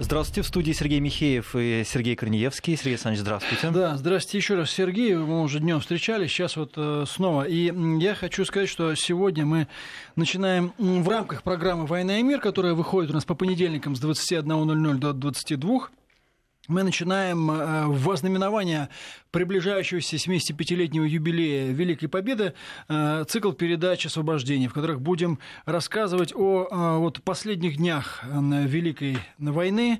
[0.00, 2.76] Здравствуйте, в студии Сергей Михеев и Сергей Корнеевский.
[2.76, 3.70] Сергей Александрович, здравствуйте.
[3.70, 5.14] Да, здравствуйте еще раз, Сергей.
[5.14, 7.44] Мы уже днем встречались, сейчас вот э, снова.
[7.44, 9.68] И я хочу сказать, что сегодня мы
[10.16, 14.94] начинаем в рамках программы «Война и мир», которая выходит у нас по понедельникам с 21.00
[14.94, 15.88] до 22
[16.66, 18.88] мы начинаем э, в ознаменование
[19.34, 22.54] приближающегося 75-летнего юбилея Великой Победы
[22.88, 29.98] э, цикл передач «Освобождение», в которых будем рассказывать о э, вот, последних днях Великой войны,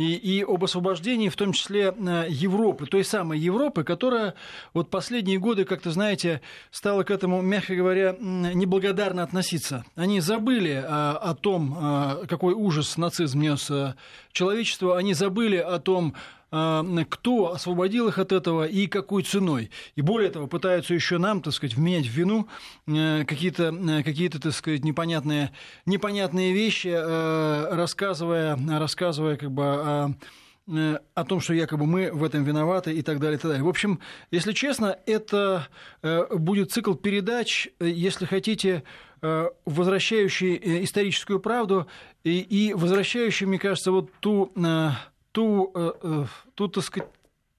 [0.00, 4.34] и, и об освобождении, в том числе э, Европы, той самой Европы, которая
[4.72, 6.40] вот последние годы, как-то, знаете,
[6.70, 9.84] стала к этому, мягко говоря, неблагодарно относиться.
[9.96, 13.70] Они забыли э, о том, э, какой ужас нацизм нес
[14.32, 16.14] человечеству, они забыли о том,
[16.50, 19.70] кто освободил их от этого и какой ценой.
[19.94, 22.48] И более того, пытаются еще нам, так сказать, вменять в вину
[22.86, 25.52] э, какие-то, э, какие-то так сказать, непонятные,
[25.86, 30.10] непонятные вещи, э, рассказывая, рассказывая как бы о
[31.14, 33.64] о том, что якобы мы в этом виноваты и так далее, и так далее.
[33.64, 33.98] В общем,
[34.30, 35.66] если честно, это
[36.00, 38.84] будет цикл передач, если хотите,
[39.20, 41.88] возвращающий историческую правду
[42.22, 44.52] и, и возвращающий, мне кажется, вот ту
[45.32, 47.08] ту, э, э, ту, так сказать,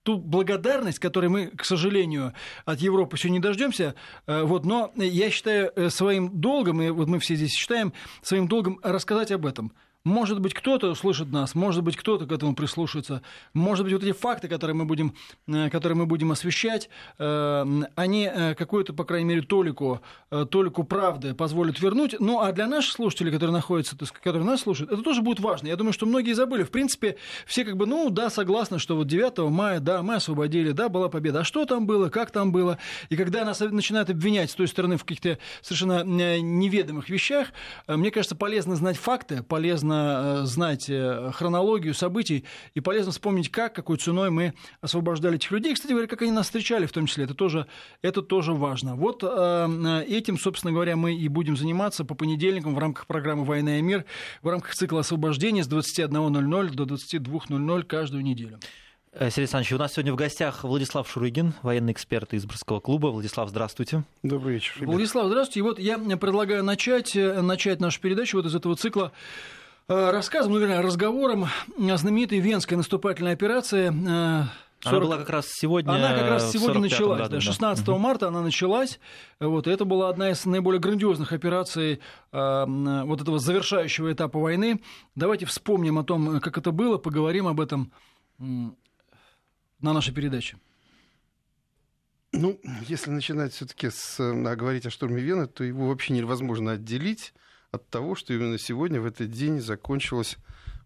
[0.04, 2.34] ту благодарность, которой мы, к сожалению,
[2.66, 3.96] от Европы все не дождемся.
[4.28, 8.80] Э, вот, но я считаю своим долгом, и вот мы все здесь считаем своим долгом
[8.84, 9.74] рассказать об этом.
[10.04, 13.22] Может быть, кто-то услышит нас, может быть, кто-то к этому прислушается.
[13.54, 15.14] Может быть, вот эти факты, которые мы будем,
[15.48, 20.02] э, которые мы будем освещать, э, они э, какую-то, по крайней мере, толику,
[20.50, 22.16] толику правды позволят вернуть.
[22.20, 25.68] Ну, а для наших слушателей, которые находятся, которые нас слушают, это тоже будет важно.
[25.68, 26.64] Я думаю, что многие забыли.
[26.64, 30.72] В принципе, все как бы, ну, да, согласны, что вот 9 мая, да, мы освободили,
[30.72, 31.42] да, была победа.
[31.42, 32.80] А что там было, как там было?
[33.10, 37.50] И когда нас начинают обвинять с той стороны в каких-то совершенно неведомых вещах,
[37.88, 43.50] мне кажется, полезно знать факты, полезно полезно э, знать э, хронологию событий и полезно вспомнить,
[43.50, 45.74] как, какой ценой мы освобождали этих людей.
[45.74, 47.68] Кстати говоря, как они нас встречали в том числе, это тоже,
[48.02, 48.96] это тоже важно.
[48.96, 53.80] Вот э, этим, собственно говоря, мы и будем заниматься по понедельникам в рамках программы «Война
[53.80, 54.06] и мир»,
[54.42, 58.60] в рамках цикла освобождения с 21.00 до 22.00 каждую неделю.
[59.14, 63.08] Сергей Александрович, у нас сегодня в гостях Владислав Шурыгин, военный эксперт из Брестского клуба.
[63.08, 64.04] Владислав, здравствуйте.
[64.24, 64.74] Добрый вечер.
[64.78, 64.90] Ребят.
[64.90, 65.60] Владислав, здравствуйте.
[65.60, 69.12] И вот я предлагаю начать, начать нашу передачу вот из этого цикла
[70.12, 73.96] рассказом, ну, вернее, разговором о знаменитой Венской наступательной операции 40...
[74.08, 74.48] Э,
[74.84, 75.92] она была как раз сегодня.
[75.92, 77.20] Она как раз сегодня началась.
[77.20, 77.98] Году, да, 16 да.
[77.98, 79.00] марта она началась.
[79.40, 82.00] Вот, это была одна из наиболее грандиозных операций
[82.32, 82.66] э,
[83.06, 84.82] вот этого завершающего этапа войны.
[85.16, 87.92] Давайте вспомним о том, как это было, поговорим об этом
[88.38, 88.74] на
[89.94, 90.58] нашей передаче.
[92.34, 97.34] Ну, если начинать все-таки с а, говорить о штурме Вены, то его вообще невозможно отделить
[97.72, 100.38] от того, что именно сегодня, в этот день, закончилась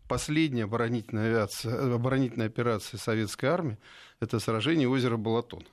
[0.08, 3.78] последняя оборонительная, авиация, оборонительная операция советской армии.
[4.20, 5.64] Это сражение озера Балатон.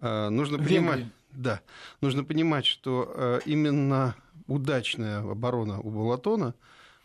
[0.00, 1.60] А, нужно понимать, да,
[2.00, 6.54] нужно понимать, что а, именно удачная оборона у Балатона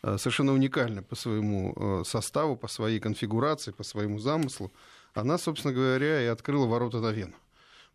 [0.02, 4.72] а, совершенно уникальна по своему составу, по своей конфигурации, по своему замыслу.
[5.14, 7.34] Она, собственно говоря, и открыла ворота на Вену.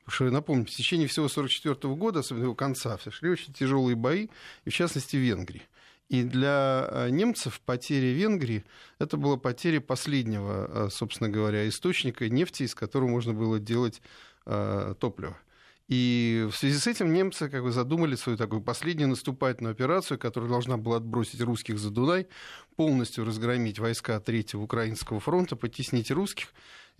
[0.04, 4.28] Потому что, напомню, в течение всего 1944 года, особенно его конца, шли очень тяжелые бои,
[4.64, 5.62] и в частности в Венгрии.
[6.10, 8.64] И для э, немцев потеря Венгрии–
[8.98, 14.02] это была потеря последнего, э, собственно говоря, источника нефти, из которого можно было делать
[14.46, 15.38] э, топливо.
[15.86, 20.48] И в связи с этим немцы как бы задумали свою такую последнюю наступательную операцию, которая
[20.48, 22.28] должна была отбросить русских за Дунай,
[22.76, 26.48] полностью разгромить войска Третьего Украинского фронта, потеснить русских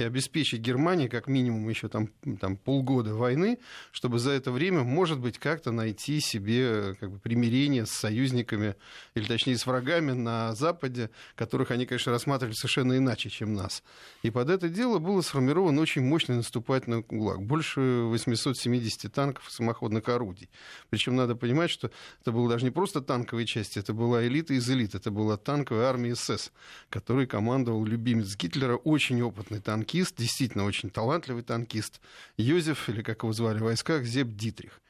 [0.00, 2.08] и обеспечить Германии как минимум еще там,
[2.40, 3.58] там полгода войны,
[3.92, 8.76] чтобы за это время, может быть, как-то найти себе как бы, примирение с союзниками,
[9.14, 13.82] или точнее с врагами на Западе, которых они, конечно, рассматривали совершенно иначе, чем нас.
[14.22, 17.42] И под это дело было сформирован очень мощный наступательный кулак.
[17.42, 20.48] Больше 870 танков и самоходных орудий.
[20.88, 21.90] Причем надо понимать, что
[22.22, 25.86] это было даже не просто танковые части, это была элита из элит, это была танковая
[25.86, 26.52] армия СС,
[26.88, 32.00] которой командовал любимец Гитлера, очень опытный танк танкист, действительно очень талантливый танкист,
[32.36, 34.80] Йозеф, или как его звали в войсках, Зеб Дитрих.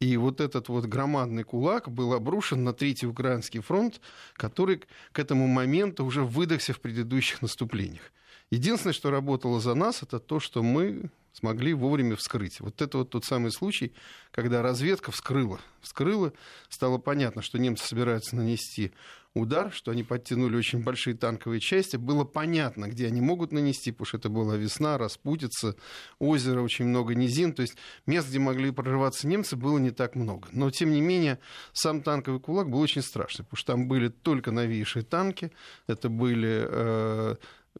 [0.00, 4.00] И вот этот вот громадный кулак был обрушен на Третий Украинский фронт,
[4.34, 8.12] который к этому моменту уже выдохся в предыдущих наступлениях.
[8.50, 12.60] Единственное, что работало за нас, это то, что мы смогли вовремя вскрыть.
[12.60, 13.92] Вот это вот тот самый случай,
[14.30, 15.60] когда разведка вскрыла.
[15.80, 16.32] Вскрыла,
[16.68, 18.92] стало понятно, что немцы собираются нанести
[19.34, 21.96] удар, что они подтянули очень большие танковые части.
[21.96, 25.76] Было понятно, где они могут нанести, потому что это была весна, распутица,
[26.18, 27.52] озеро, очень много низин.
[27.52, 30.48] То есть мест, где могли прорываться немцы, было не так много.
[30.52, 31.38] Но, тем не менее,
[31.72, 35.52] сам танковый кулак был очень страшный, потому что там были только новейшие танки,
[35.86, 37.36] это были э,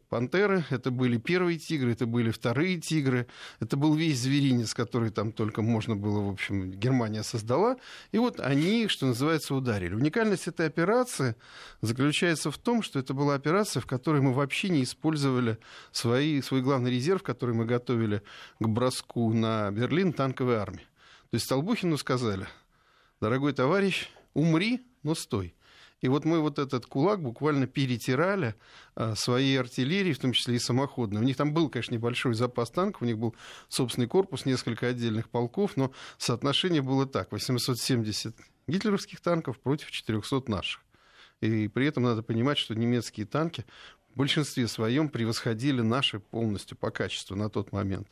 [0.09, 3.27] пантеры, это были первые тигры, это были вторые тигры,
[3.59, 7.77] это был весь зверинец, который там только можно было, в общем, Германия создала.
[8.11, 9.93] И вот они, что называется, ударили.
[9.93, 11.35] Уникальность этой операции
[11.81, 15.57] заключается в том, что это была операция, в которой мы вообще не использовали
[15.91, 18.21] свои, свой главный резерв, который мы готовили
[18.59, 20.85] к броску на Берлин танковой армии.
[21.29, 22.47] То есть Столбухину сказали,
[23.21, 25.55] дорогой товарищ, умри, но стой.
[26.01, 28.55] И вот мы вот этот кулак буквально перетирали
[28.95, 31.21] а, своей артиллерии, в том числе и самоходной.
[31.21, 33.35] У них там был, конечно, небольшой запас танков, у них был
[33.69, 37.31] собственный корпус, несколько отдельных полков, но соотношение было так.
[37.31, 38.35] 870
[38.67, 40.81] гитлеровских танков против 400 наших.
[41.39, 43.65] И при этом надо понимать, что немецкие танки
[44.13, 48.07] в большинстве своем превосходили наши полностью по качеству на тот момент.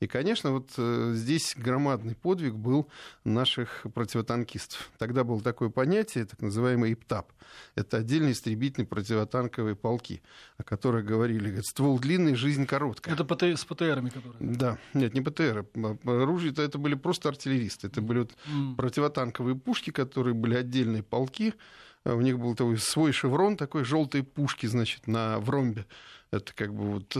[0.00, 2.88] И, конечно, вот э, здесь громадный подвиг был
[3.22, 4.90] наших противотанкистов.
[4.98, 7.32] Тогда было такое понятие, так называемый ИПТАП.
[7.76, 10.20] Это отдельные истребительные противотанковые полки,
[10.58, 11.46] о которых говорили.
[11.46, 13.14] Говорит, ствол длинный, жизнь короткая.
[13.14, 14.34] Это ПТ, с ПТРами, которые?
[14.40, 15.64] Да, нет, не ПТР.
[16.04, 17.86] Оружие это, были просто артиллеристы.
[17.86, 18.74] Это были вот mm.
[18.74, 21.54] противотанковые пушки, которые были отдельные полки.
[22.04, 25.86] У них был такой свой шеврон, такой желтые пушки, значит, на в ромбе.
[26.30, 27.16] Это как бы вот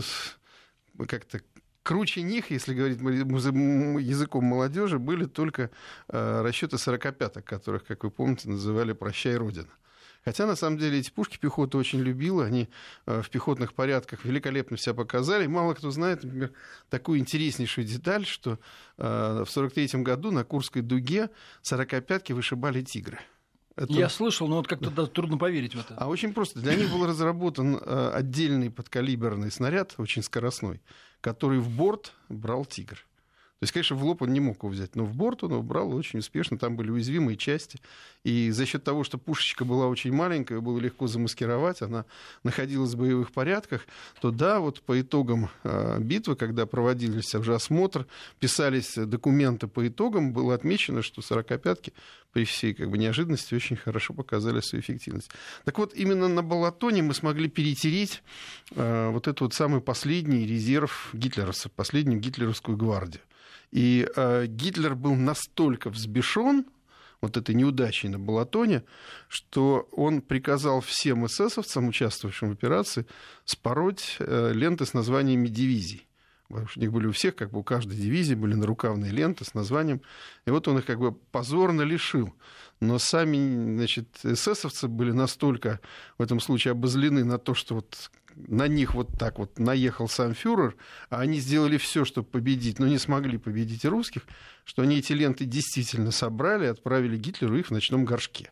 [1.07, 1.39] как-то
[1.85, 5.69] круче них, если говорить языком молодежи, были только
[6.09, 9.69] э, расчеты 45-ок, которых, как вы помните, называли «Прощай, Родина».
[10.25, 12.67] Хотя, на самом деле, эти пушки пехота очень любила, они
[13.05, 15.45] э, в пехотных порядках великолепно себя показали.
[15.45, 16.51] мало кто знает, например,
[16.89, 18.57] такую интереснейшую деталь, что
[18.97, 21.29] э, в 43 году на Курской дуге
[21.61, 23.19] 45-ки вышибали «Тигры».
[23.75, 23.91] Это...
[23.91, 25.95] Я слышал, но вот как-то да, трудно поверить в это.
[25.97, 26.59] А очень просто.
[26.59, 30.81] Для них был разработан отдельный подкалиберный снаряд, очень скоростной,
[31.21, 33.05] который в борт брал «Тигр».
[33.59, 35.63] То есть, конечно, в лоб он не мог его взять, но в борт он его
[35.63, 37.79] брал очень успешно, там были уязвимые части.
[38.25, 42.03] И за счет того, что пушечка была очень маленькая, было легко замаскировать, она
[42.43, 43.87] находилась в боевых порядках,
[44.19, 48.05] то да, вот по итогам э, битвы, когда проводились уже осмотр,
[48.39, 51.93] писались документы по итогам, было отмечено, что 45-ки
[52.33, 55.31] при всей как бы, неожиданности очень хорошо показали свою эффективность.
[55.63, 58.21] Так вот, именно на Балатоне мы смогли перетереть
[58.71, 63.21] э, вот этот вот самый последний резерв гитлеровцев, последнюю гитлеровскую гвардию.
[63.75, 66.65] И э, Гитлер был настолько взбешен
[67.19, 68.83] вот этой неудачей на Балатоне,
[69.27, 73.05] что он приказал всем эсэсовцам, участвовавшим в операции,
[73.43, 76.07] спороть э, ленты с названиями дивизий.
[76.47, 79.43] Потому что у них были у всех, как бы у каждой дивизии были нарукавные ленты
[79.43, 79.99] с названием.
[80.45, 82.33] И вот он их как бы позорно лишил.
[82.79, 85.81] Но сами, значит, эсэсовцы были настолько
[86.17, 90.33] в этом случае обозлены на то, что вот на них вот так вот наехал сам
[90.33, 90.75] фюрер,
[91.09, 94.23] а они сделали все, чтобы победить, но не смогли победить русских,
[94.65, 98.51] что они эти ленты действительно собрали и отправили Гитлеру их в ночном горшке.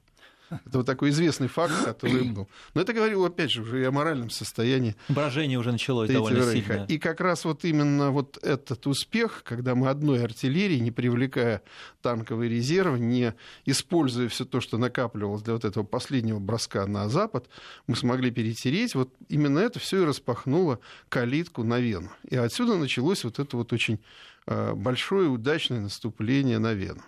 [0.66, 2.48] Это вот такой известный факт, который был.
[2.74, 4.96] Но это говорил, опять же, уже и о моральном состоянии.
[5.10, 6.86] Брожение уже началось довольно сильно.
[6.88, 11.62] И как раз вот именно вот этот успех, когда мы одной артиллерии, не привлекая
[12.02, 13.34] танковый резерв, не
[13.66, 17.48] используя все то, что накапливалось для вот этого последнего броска на запад,
[17.88, 18.96] мы смогли перетереть.
[18.96, 20.80] Вот именно это все и распахнуло
[21.10, 22.10] калитку на Вену.
[22.30, 24.00] И отсюда началось вот это вот очень
[24.48, 27.02] э, большое удачное наступление на Вену.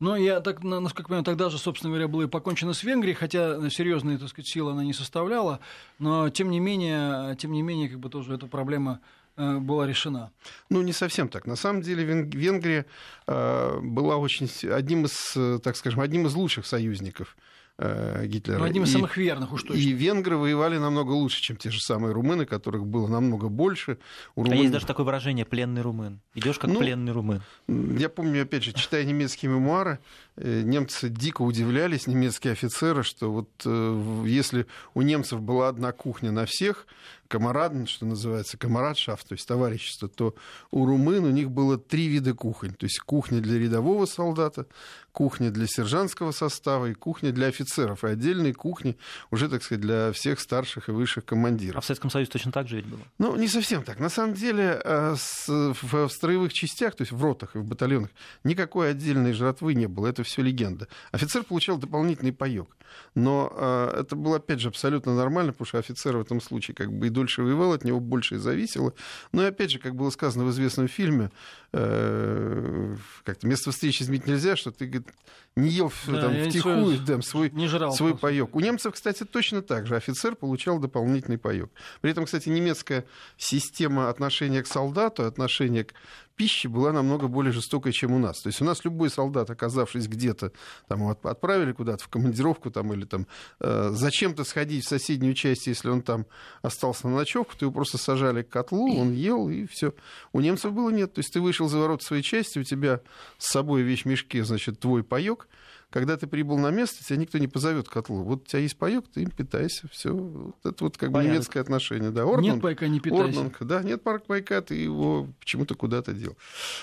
[0.00, 3.68] Ну, я так, насколько понимаю, тогда же, собственно говоря, было и покончено с Венгрией, хотя
[3.68, 5.60] серьезные, так сказать, силы она не составляла,
[5.98, 9.00] но тем не менее, тем не менее, как бы тоже эта проблема
[9.36, 10.30] э, была решена.
[10.70, 11.46] Ну, не совсем так.
[11.46, 12.86] На самом деле Венгрия
[13.26, 17.36] э, была очень одним из, э, так скажем, одним из лучших союзников
[17.78, 18.58] э, Гитлера.
[18.58, 19.80] Ну, одним из и, самых верных уж точно.
[19.80, 23.98] И венгры воевали намного лучше, чем те же самые румыны, которых было намного больше.
[24.34, 24.58] У румын...
[24.58, 26.20] А есть даже такое выражение «пленный румын».
[26.34, 27.42] Идешь как ну, пленный румын.
[27.68, 29.98] Я помню, опять же, читая немецкие мемуары,
[30.36, 36.44] немцы дико удивлялись, немецкие офицеры, что вот э, если у немцев была одна кухня на
[36.46, 36.86] всех,
[37.28, 40.34] комарад, что называется, комарадшафт, то есть товарищество, то
[40.70, 42.74] у румын у них было три вида кухонь.
[42.74, 44.66] То есть кухня для рядового солдата,
[45.12, 48.04] кухня для сержантского состава и кухня для офицеров.
[48.04, 48.96] И отдельные кухни
[49.30, 51.76] уже, так сказать, для всех старших и высших командиров.
[51.76, 53.00] А в Советском Союзе точно так же ведь было?
[53.18, 54.00] Ну, не совсем так.
[54.00, 55.14] На самом деле э,
[55.46, 58.10] в строевых частях, то есть в ротах и в батальонах,
[58.42, 60.08] никакой отдельной жратвы не было.
[60.08, 60.88] Это все легенда.
[61.12, 62.68] Офицер получал дополнительный паек.
[63.14, 66.92] Но э, это было, опять же, абсолютно нормально, потому что офицер в этом случае как
[66.92, 68.94] бы и дольше воевал, от него больше и зависело.
[69.32, 71.30] Но и опять же, как было сказано в известном фильме,
[71.72, 75.08] э, как-то место встречи изменить нельзя, что ты говорит,
[75.56, 78.56] не ел да, там, втихую свой, да, свой, не жрал, свой паек.
[78.56, 79.96] У немцев, кстати, точно так же.
[79.96, 81.70] Офицер получал дополнительный паек.
[82.00, 83.04] При этом, кстати, немецкая
[83.36, 85.94] система отношения к солдату, отношения к
[86.36, 88.40] пищи была намного более жестокой, чем у нас.
[88.40, 90.52] То есть у нас любой солдат, оказавшись где-то,
[90.88, 93.26] там, отправили куда-то в командировку там, или там,
[93.60, 96.26] э, зачем-то сходить в соседнюю часть, если он там
[96.62, 99.94] остался на ночевку, то его просто сажали к котлу, он ел, и все.
[100.32, 101.14] У немцев было нет.
[101.14, 103.00] То есть ты вышел за ворот своей части, у тебя
[103.38, 105.48] с собой в вещмешке, значит, твой паек,
[105.94, 108.24] когда ты прибыл на место, тебя никто не позовет к котлу.
[108.24, 109.86] Вот у тебя есть паек, ты им питайся.
[109.92, 110.12] Все.
[110.12, 112.10] Вот это вот как бы немецкое отношение.
[112.10, 113.26] Да, Орднунг, нет пайка, не питайся.
[113.26, 116.36] Орднунг, да, нет парк пайка, ты его почему-то куда-то дел.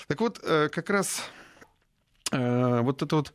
[0.08, 1.24] Так вот, э, как раз
[2.30, 3.34] э, вот это вот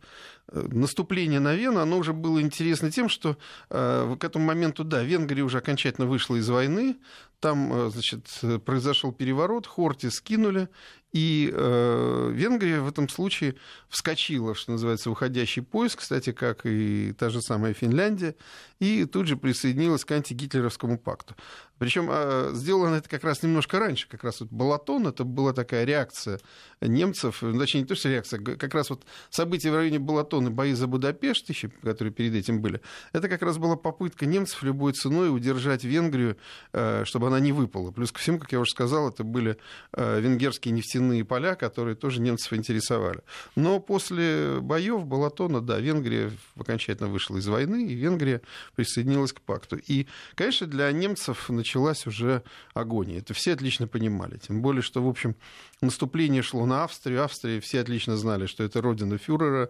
[0.52, 3.38] наступление на Вену, оно уже было интересно тем, что
[3.70, 6.98] к этому моменту, да, Венгрия уже окончательно вышла из войны,
[7.40, 8.28] там, значит,
[8.66, 10.70] произошел переворот, Хорти скинули,
[11.14, 13.56] и э, Венгрия в этом случае
[13.90, 18.36] вскочила, что называется, в уходящий поиск, кстати, как и та же самая Финляндия,
[18.80, 21.36] и тут же присоединилась к антигитлеровскому пакту.
[21.80, 25.86] Причем э, сделано это как раз немножко раньше, как раз вот Балатон, это была такая
[25.86, 26.40] реакция
[26.82, 30.74] немцев, ну, точнее, не то, что реакция, как раз вот события в районе Балатона, бои
[30.74, 32.82] за Будапешт, еще, которые перед этим были,
[33.14, 36.38] это как раз была попытка немцев любой ценой удержать Венгрию,
[36.74, 37.92] э, чтобы она не выпала.
[37.92, 39.58] Плюс ко всему, как я уже сказал, это были
[39.94, 43.22] э, венгерские нефтяные поля, которые тоже немцев интересовали.
[43.56, 48.42] Но после боев Балатона, да, Венгрия окончательно вышла из войны, и Венгрия
[48.76, 49.78] присоединилась к пакту.
[49.78, 53.20] И, конечно, для немцев началась уже агония.
[53.20, 54.38] Это все отлично понимали.
[54.38, 55.36] Тем более, что, в общем,
[55.82, 57.24] наступление шло на Австрию.
[57.24, 59.70] Австрия все отлично знали, что это родина фюрера.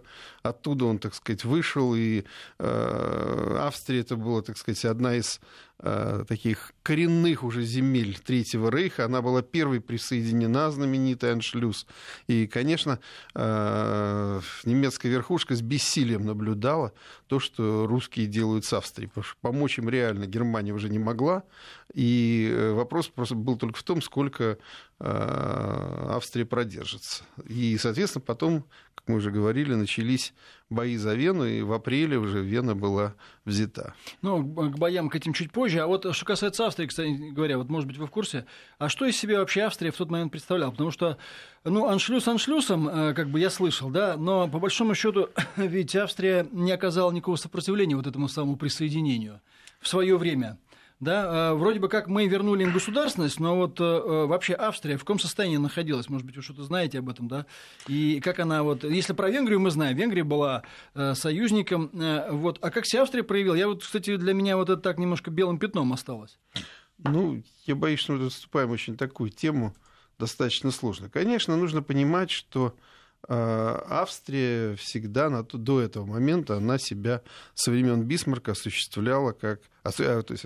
[0.58, 1.94] Оттуда он, так сказать, вышел.
[1.94, 2.24] И
[2.58, 5.40] э, Австрия это была, так сказать, одна из
[5.78, 9.04] таких коренных уже земель Третьего Рейха.
[9.04, 11.86] Она была первой присоединена, знаменитый Аншлюз.
[12.26, 12.98] И, конечно,
[13.34, 16.92] э, немецкая верхушка с бессилием наблюдала
[17.28, 19.08] то, что русские делают с Австрией.
[19.08, 21.44] Потому что помочь им реально Германия уже не могла.
[21.94, 24.58] И э, вопрос просто был только в том, сколько
[25.00, 27.22] Австрия продержится.
[27.46, 28.64] И, соответственно, потом,
[28.96, 30.34] как мы уже говорили, начались
[30.70, 33.94] бои за Вену, и в апреле уже Вена была взята.
[34.22, 35.80] Ну, к боям к этим чуть позже.
[35.80, 38.44] А вот что касается Австрии, кстати говоря, вот, может быть, вы в курсе,
[38.78, 40.70] а что из себя вообще Австрия в тот момент представляла?
[40.70, 41.18] Потому что,
[41.64, 46.46] ну, аншлюз аншлюсом, э, как бы я слышал, да, но по большому счету, ведь Австрия
[46.52, 49.40] не оказала никакого сопротивления вот этому самому присоединению
[49.80, 50.58] в свое время
[51.00, 54.96] да, э, вроде бы как мы вернули им государственность, но вот э, э, вообще Австрия
[54.96, 57.46] в каком состоянии находилась, может быть, вы что-то знаете об этом, да,
[57.86, 60.62] и как она вот, если про Венгрию мы знаем, Венгрия была
[60.94, 61.90] союзником,
[62.30, 65.30] вот, а как себя Австрия проявила, я вот, кстати, для меня вот это так немножко
[65.30, 66.38] белым пятном осталось.
[66.98, 69.74] Ну, я боюсь, что мы доступаем очень такую тему,
[70.18, 71.08] достаточно сложно.
[71.08, 72.87] Конечно, нужно понимать, что а,
[73.26, 77.22] Австрия всегда на, до этого момента она себя
[77.54, 80.44] со времен Бисмарка осуществляла как, а, то есть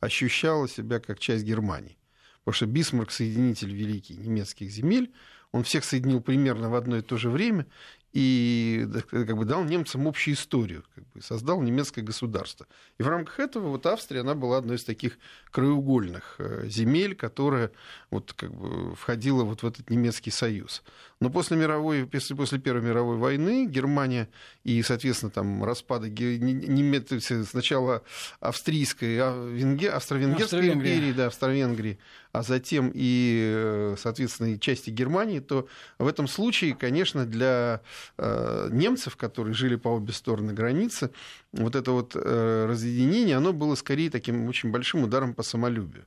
[0.00, 1.98] ощущала себя как часть Германии.
[2.44, 5.12] Потому что Бисмарк соединитель великий немецких земель,
[5.52, 7.66] он всех соединил примерно в одно и то же время,
[8.12, 12.66] и как бы дал немцам общую историю, как бы, создал немецкое государство.
[12.98, 15.18] И в рамках этого вот Австрия, она была одной из таких
[15.50, 17.70] краеугольных э, земель, которая
[18.10, 20.82] вот как бы входила вот в этот немецкий союз.
[21.20, 24.28] Но после мировой, после, после Первой мировой войны Германия
[24.62, 27.08] и, соответственно, там распада немец,
[27.48, 28.04] сначала
[28.38, 31.98] австрийской, а, венге, австро-венгерской империи, да, Австро-Венгрии,
[32.30, 35.66] а затем и, э, соответственно, и части Германии, то
[35.98, 37.80] в этом случае, конечно, для
[38.16, 41.10] э, немцев, которые жили по обе стороны границы,
[41.52, 46.04] вот это вот э, разъединение, оно было скорее таким очень большим ударом по самолюбию.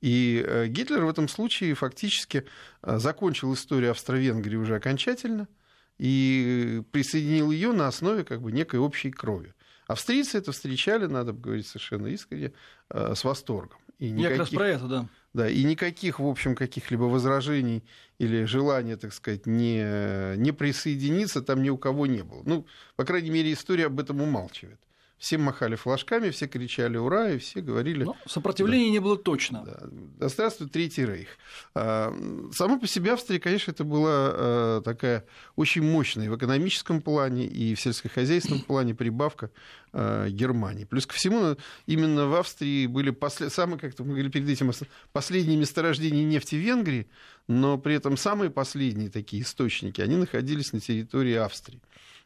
[0.00, 2.44] И Гитлер в этом случае фактически
[2.82, 5.48] закончил историю Австро-Венгрии уже окончательно
[5.98, 9.54] и присоединил ее на основе как бы некой общей крови.
[9.86, 12.52] Австрийцы это встречали, надо говорить совершенно искренне,
[12.90, 13.78] с восторгом.
[13.98, 14.22] И никаких...
[14.22, 15.08] Я как раз про это, да.
[15.34, 17.82] Да, и никаких, в общем, каких-либо возражений
[18.18, 22.42] или желания, так сказать, не, не присоединиться там ни у кого не было.
[22.44, 24.78] Ну, по крайней мере, история об этом умалчивает
[25.18, 28.04] все махали флажками, все кричали «Ура!» и все говорили...
[28.04, 29.64] Но сопротивления да, не было точно.
[29.64, 31.28] Да, да здравствует Третий Рейх.
[31.74, 32.14] А,
[32.52, 35.24] само по себе Австрия, конечно, это была а, такая
[35.56, 39.50] очень мощная в экономическом плане и в сельскохозяйственном плане прибавка
[39.92, 40.84] а, Германии.
[40.84, 41.56] Плюс ко всему,
[41.86, 43.52] именно в Австрии были послед...
[43.52, 44.70] самые, как мы говорили перед этим,
[45.12, 47.08] последние месторождения нефти в Венгрии,
[47.48, 51.80] но при этом самые последние такие источники, они находились на территории Австрии.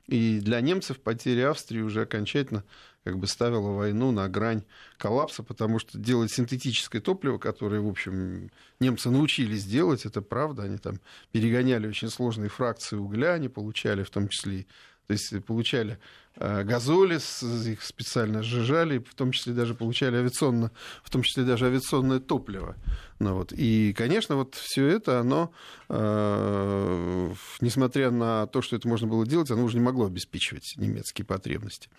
[0.09, 2.65] И для немцев потеря Австрии уже окончательно
[3.05, 4.63] как бы ставила войну на грань
[4.97, 10.79] коллапса, потому что делать синтетическое топливо, которое, в общем, немцы научились делать, это правда, они
[10.79, 11.01] там
[11.33, 14.67] перегоняли очень сложные фракции угля, они получали в том числе
[15.13, 15.99] то есть получали
[16.37, 20.71] э, газолис, их специально сжижали, в том числе даже получали авиационно,
[21.05, 22.77] в том числе даже авиационное топливо.
[23.19, 23.53] Ну, вот.
[23.53, 25.53] И, конечно, вот все это, оно,
[25.91, 31.27] э, несмотря на то, что это можно было делать, оно уже не могло обеспечивать немецкие
[31.27, 31.91] потребности.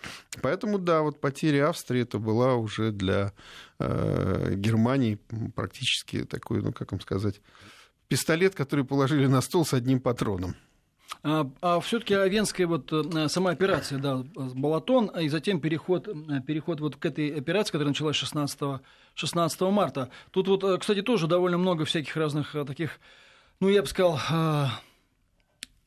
[0.42, 3.32] Поэтому, да, вот потеря Австрии это была уже для
[3.78, 5.20] э, Германии
[5.54, 7.40] практически такой, ну, как вам сказать,
[8.08, 10.56] пистолет, который положили на стол с одним патроном.
[11.22, 16.80] А, а все-таки Венская вот э, сама операция, да, Балатон, и затем переход, э, переход
[16.80, 18.80] вот к этой операции, которая началась 16,
[19.14, 20.10] 16 марта.
[20.30, 22.98] Тут вот, э, кстати, тоже довольно много всяких разных таких,
[23.60, 24.18] ну, я бы сказал,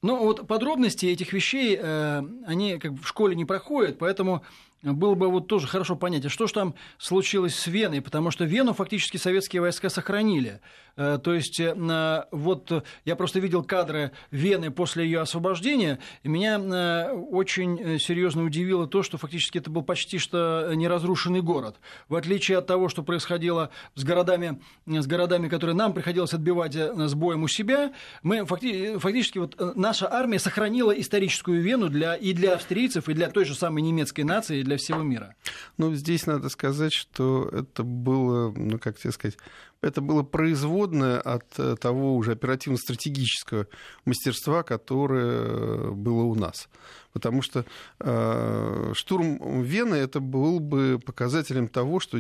[0.02, 4.44] ну, вот подробности этих вещей, они как бы в школе не проходят, поэтому
[4.84, 8.46] было бы вот тоже хорошо понять, а что же там случилось с Веной, потому что
[8.46, 10.62] Вену фактически советские войска сохранили.
[10.98, 16.60] Э, то есть э, вот я просто видел кадры Вены после ее освобождения, и меня
[16.60, 21.78] э, очень серьезно удивило то, что фактически это был почти что неразрушенный город.
[22.10, 27.14] В отличие от того, что происходило с городами, с городами которые нам приходилось отбивать с
[27.14, 27.94] боем у себя,
[28.24, 33.46] мы фактически вот наша армия сохранила историческую Вену для, и для австрийцев, и для той
[33.46, 35.36] же самой немецкой нации, для всего мира.
[35.78, 39.38] Ну, здесь надо сказать, что это было, ну, как тебе сказать,
[39.82, 43.68] это было производное от э, того уже оперативно-стратегического
[44.06, 46.68] мастерства, которое э, было у нас.
[47.14, 47.66] Потому что
[48.00, 52.20] э, штурм Вены это был бы показателем того, что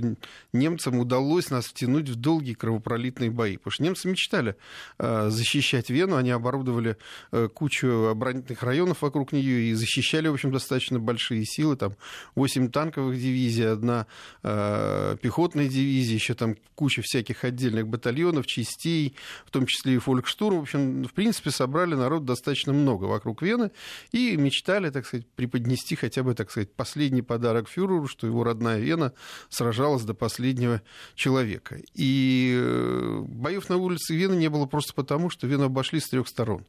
[0.53, 3.57] немцам удалось нас втянуть в долгие кровопролитные бои.
[3.57, 4.55] Потому что немцы мечтали
[4.97, 6.97] э, защищать Вену, они оборудовали
[7.31, 11.75] э, кучу оборонительных районов вокруг нее и защищали, в общем, достаточно большие силы.
[11.75, 11.95] Там
[12.33, 14.07] 8 танковых дивизий, одна
[14.41, 17.56] э, пехотная дивизия, еще там куча всяких отдельных
[17.87, 20.59] батальонов, частей, в том числе и фолькштурм.
[20.59, 23.71] В общем, в принципе, собрали народ достаточно много вокруг Вены
[24.11, 28.79] и мечтали, так сказать, преподнести хотя бы, так сказать, последний подарок фюреру, что его родная
[28.79, 29.13] Вена
[29.49, 30.81] сражалась до последнего
[31.15, 31.79] человека.
[31.93, 36.27] И э, боев на улице Вены не было просто потому, что Вену обошли с трех
[36.27, 36.65] сторон.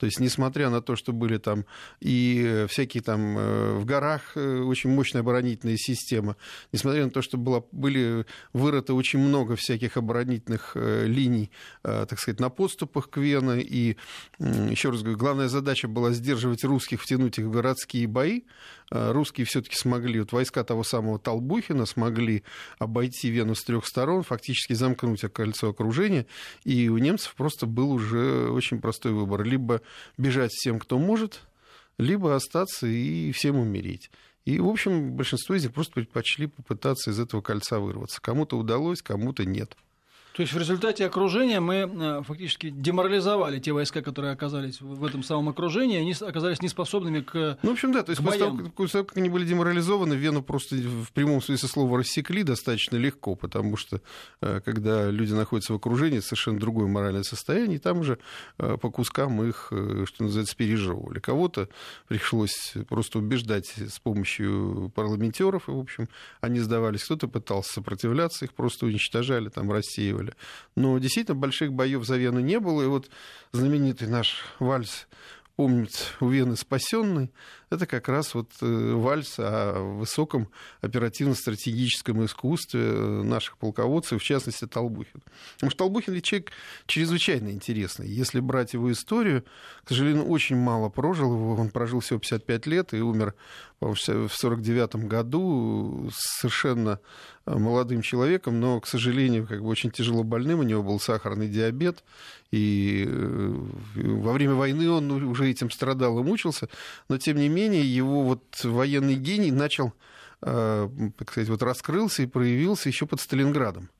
[0.00, 1.66] То есть, несмотря на то, что были там
[2.00, 6.36] и всякие там э, в горах э, очень мощная оборонительная система,
[6.72, 11.50] несмотря на то, что было, были вырыты очень много всяких оборонительных э, линий,
[11.82, 13.98] так сказать, на подступах к Вене, и,
[14.38, 18.42] еще раз говорю, главная задача была сдерживать русских, втянуть их в городские бои,
[18.90, 22.42] русские все-таки смогли, вот войска того самого Толбухина смогли
[22.78, 26.26] обойти Вену с трех сторон, фактически замкнуть кольцо окружения,
[26.64, 29.44] и у немцев просто был уже очень простой выбор.
[29.44, 29.82] Либо
[30.16, 31.42] бежать всем, кто может,
[31.98, 34.10] либо остаться и всем умереть.
[34.44, 38.20] И, в общем, большинство из них просто предпочли попытаться из этого кольца вырваться.
[38.20, 39.76] Кому-то удалось, кому-то нет.
[40.32, 45.24] То есть в результате окружения мы э, фактически деморализовали те войска, которые оказались в этом
[45.24, 48.92] самом окружении, они оказались неспособными к Ну, в общем, да, то есть после того, после
[48.92, 53.76] того, как они были деморализованы, Вену просто в прямом смысле слова рассекли достаточно легко, потому
[53.76, 54.00] что
[54.40, 58.18] э, когда люди находятся в окружении, совершенно другое моральное состояние, и там уже
[58.58, 59.72] э, по кускам их,
[60.04, 61.18] что называется, пережевывали.
[61.18, 61.68] Кого-то
[62.06, 66.08] пришлось просто убеждать с помощью парламентеров, и, в общем,
[66.40, 67.04] они сдавались.
[67.04, 70.34] Кто-то пытался сопротивляться, их просто уничтожали, там, рассеивали устраивали.
[70.76, 72.82] Но действительно больших боев за Вену не было.
[72.82, 73.10] И вот
[73.52, 75.06] знаменитый наш вальс
[75.56, 77.30] помнит у Вены спасенный,
[77.70, 80.48] это как раз вот э, вальс о высоком
[80.80, 85.22] оперативно-стратегическом искусстве э, наших полководцев, в частности Толбухин.
[85.54, 86.50] Потому что Толбухин ведь человек
[86.86, 88.08] чрезвычайно интересный.
[88.08, 89.44] Если брать его историю,
[89.84, 91.54] к сожалению, очень мало прожил его.
[91.54, 93.34] Он прожил всего 55 лет и умер
[93.80, 96.98] в 49 году совершенно
[97.46, 100.58] э, молодым человеком, но, к сожалению, как бы очень тяжело больным.
[100.58, 102.02] У него был сахарный диабет,
[102.50, 103.08] и
[103.94, 106.68] во время войны он уже этим страдал и мучился,
[107.08, 109.92] но, тем не менее, менее, его вот военный гений начал,
[110.42, 113.90] э, так сказать, вот раскрылся и проявился еще под Сталинградом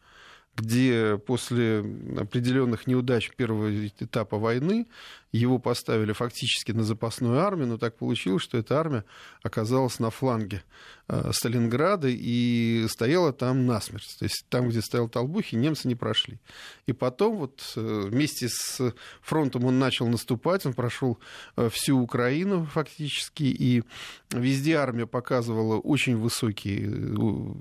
[0.57, 1.79] где после
[2.19, 4.87] определенных неудач первого этапа войны
[5.33, 9.05] его поставили фактически на запасную армию, но так получилось, что эта армия
[9.43, 10.63] оказалась на фланге
[11.09, 14.17] э, Сталинграда и стояла там насмерть.
[14.19, 16.41] То есть там, где стоял Толбухи, немцы не прошли.
[16.87, 21.19] И потом вот э, вместе с фронтом он начал наступать, он прошел
[21.57, 23.85] э, всю Украину фактически, и
[24.31, 26.91] везде армия показывала очень высокие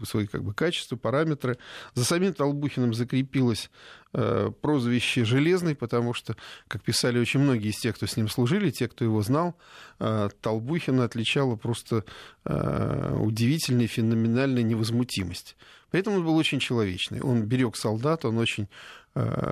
[0.05, 1.58] свои как бы, качества, параметры.
[1.93, 3.69] За самим Толбухиным закрепилось
[4.11, 6.35] прозвище «Железный», потому что,
[6.67, 9.55] как писали очень многие из тех, кто с ним служили, те, кто его знал,
[10.41, 12.05] Толбухина отличала просто
[12.45, 15.55] удивительная, феноменальная невозмутимость.
[15.91, 17.21] Поэтому он был очень человечный.
[17.21, 18.98] Он берег солдат, он очень Э,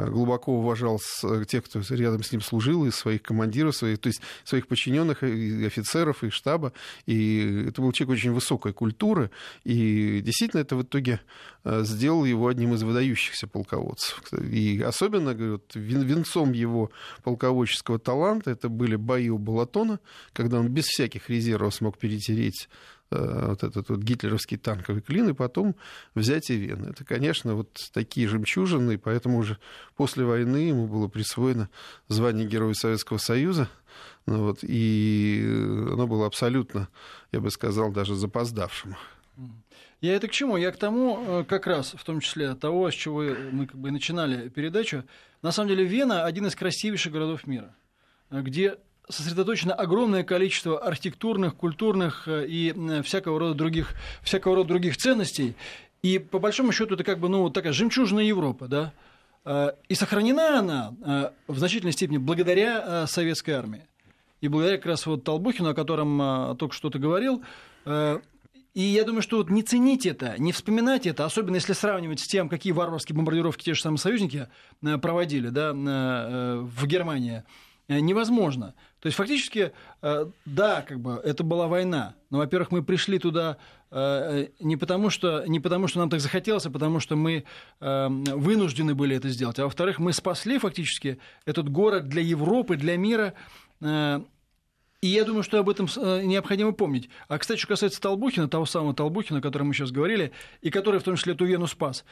[0.09, 4.21] глубоко уважал э, тех, кто рядом с ним служил, и своих командиров, своих, то есть
[4.43, 6.73] своих подчиненных, и офицеров, и штаба.
[7.05, 9.31] И это был человек очень высокой культуры.
[9.63, 11.21] И действительно это в итоге
[11.63, 14.21] э, сделал его одним из выдающихся полководцев.
[14.33, 16.91] И особенно, говорю, венцом его
[17.23, 19.99] полководческого таланта это были бои у Балатона,
[20.33, 25.33] когда он без всяких резервов смог перетереть Э, вот этот вот гитлеровский танковый клин, и
[25.33, 25.75] потом
[26.13, 26.89] взятие Вены.
[26.89, 29.57] Это, конечно, вот такие жемчужины, и поэтому уже
[29.95, 31.69] после войны ему было присвоено
[32.07, 33.69] звание Героя Советского Союза,
[34.25, 36.89] ну вот, и оно было абсолютно,
[37.31, 38.95] я бы сказал, даже запоздавшим.
[40.01, 40.57] Я это к чему?
[40.57, 43.89] Я к тому, э, как раз, в том числе того, с чего мы как бы
[43.89, 45.03] начинали передачу.
[45.41, 47.75] На самом деле Вена– один из красивейших городов мира,
[48.29, 48.77] где
[49.09, 55.55] сосредоточено огромное количество архитектурных, культурных э, и э, всякого рода других, всякого рода других ценностей.
[56.03, 58.93] И по большому счету это как бы ну, такая жемчужная Европа, да?
[59.45, 63.83] Э, и сохранена она в значительной степени благодаря советской армии.
[64.41, 67.41] И благодаря как раз вот Толбухину, о котором только что ты говорил,
[67.87, 72.27] и я думаю, что вот не ценить это, не вспоминать это, особенно если сравнивать с
[72.27, 74.47] тем, какие варварские бомбардировки те же самые союзники
[75.01, 77.43] проводили да, в Германии,
[77.87, 78.75] невозможно.
[78.99, 83.57] То есть фактически, э, да, как бы это была война, но, во-первых, мы пришли туда
[83.91, 87.43] э, не потому, что, не потому, что нам так захотелось, а потому, что мы
[87.79, 89.59] э, вынуждены были это сделать.
[89.59, 93.33] А во-вторых, мы спасли фактически этот город для Европы, для мира.
[94.99, 97.07] И я думаю, что об этом необходимо помнить.
[97.27, 100.31] А, кстати, что касается Толбухина, того самого Толбухина, о котором мы сейчас говорили,
[100.61, 102.03] и который в том числе эту Вену спас,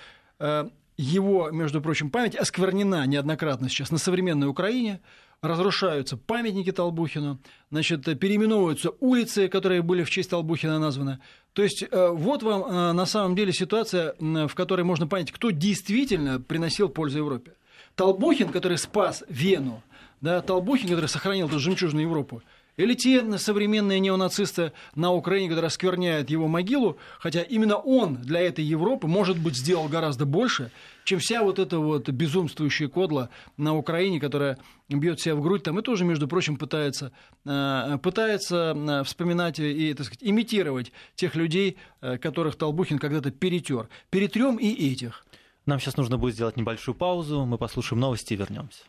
[0.96, 5.02] его, между прочим, память осквернена неоднократно сейчас на современной Украине–
[5.46, 7.40] разрушаются памятники Толбухину,
[7.72, 11.20] значит, переименовываются улицы, которые были в честь Толбухина названы.
[11.54, 15.52] То есть э, вот вам э, на самом деле ситуация, в которой можно понять, кто
[15.52, 17.54] действительно приносил пользу Европе.
[17.96, 19.82] Толбухин, который спас Вену,
[20.22, 22.42] да, Толбухин, который сохранил эту жемчужную Европу,
[22.78, 28.64] или те современные неонацисты на Украине, которые оскверняют его могилу, хотя именно он для этой
[28.64, 30.72] Европы, может быть, сделал гораздо больше,
[31.04, 34.58] чем вся вот эта вот безумствующая кодла на Украине, которая
[34.90, 37.12] бьет себя в грудь там и тоже, между прочим, пытается,
[37.46, 43.90] э, пытается э, вспоминать и, так сказать, имитировать тех людей, э, которых Толбухин когда-то перетер.
[44.10, 45.26] Перетрем и этих.
[45.66, 48.84] Нам сейчас нужно будет сделать небольшую паузу, мы послушаем новости и вернемся.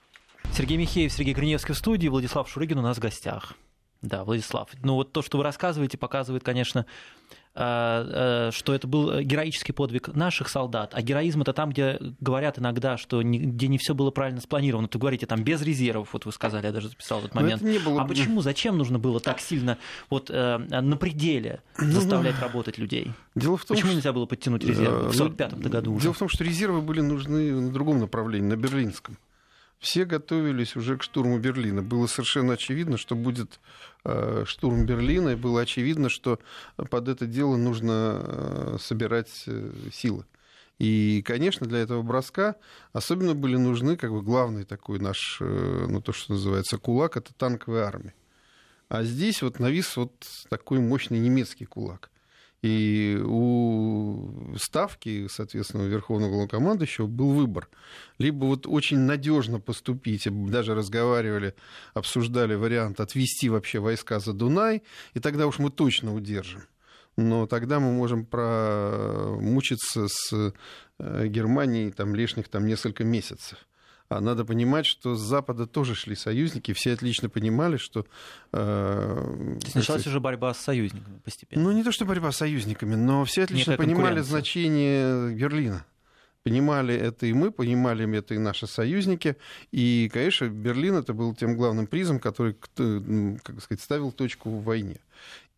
[0.53, 3.55] Сергей Михеев, Сергей Гриневский в студии, Владислав Шурыгин у нас в гостях.
[4.03, 4.71] Да, Владислав.
[4.83, 6.87] Ну вот то, что вы рассказываете, показывает, конечно,
[7.55, 12.59] э, э, что это был героический подвиг наших солдат, а героизм это там, где говорят
[12.59, 14.89] иногда, что не, где не все было правильно спланировано.
[14.89, 17.63] То говорите там без резервов, вот вы сказали, я даже записал этот момент.
[17.63, 18.03] Не было...
[18.03, 19.79] А почему, зачем нужно было так сильно
[20.11, 23.13] вот э, на пределе ну, заставлять работать людей?
[23.35, 23.97] Дело в том, почему что...
[23.97, 26.03] нельзя было подтянуть резервы в 45-м ну, году уже?
[26.03, 29.17] Дело в том, что резервы были нужны на другом направлении, на берлинском
[29.79, 31.83] все готовились уже к штурму Берлина.
[31.83, 33.61] Было совершенно очевидно, что будет
[34.05, 36.39] э, штурм Берлина, и было очевидно, что
[36.91, 40.25] под это дело нужно э, собирать э, силы.
[40.79, 42.57] И, конечно, для этого броска
[42.93, 47.85] особенно были нужны, как бы, главный такой наш, ну, то, что называется, кулак, это танковая
[47.85, 48.15] армия.
[48.91, 50.13] А здесь вот навис вот
[50.51, 52.11] такой мощный немецкий кулак.
[52.67, 57.69] И у ставки, соответственно, у Верховного Главнокомандующего был выбор.
[58.19, 61.55] Либо вот очень надежно поступить, даже разговаривали,
[61.95, 64.83] обсуждали вариант отвести вообще войска за Дунай,
[65.15, 66.63] и тогда уж мы точно удержим.
[67.17, 70.53] Но тогда мы можем промучиться с
[70.99, 73.59] э, Германией там, лишних там, несколько месяцев.
[74.09, 78.07] А надо понимать, что с Запада тоже шли союзники, все отлично понимали, что...
[78.53, 81.63] Э, началась сказать, уже борьба с союзниками постепенно.
[81.63, 85.85] Ну, не то, что борьба с союзниками, но все отлично понимали значение Берлина.
[86.45, 89.37] Понимали это и мы, понимали это и наши союзники.
[89.73, 95.01] И, конечно, Берлин это был тем главным призом, который, как сказать, ставил точку в войне.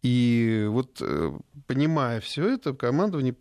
[0.03, 1.33] И вот э,
[1.67, 3.35] понимая все это, командование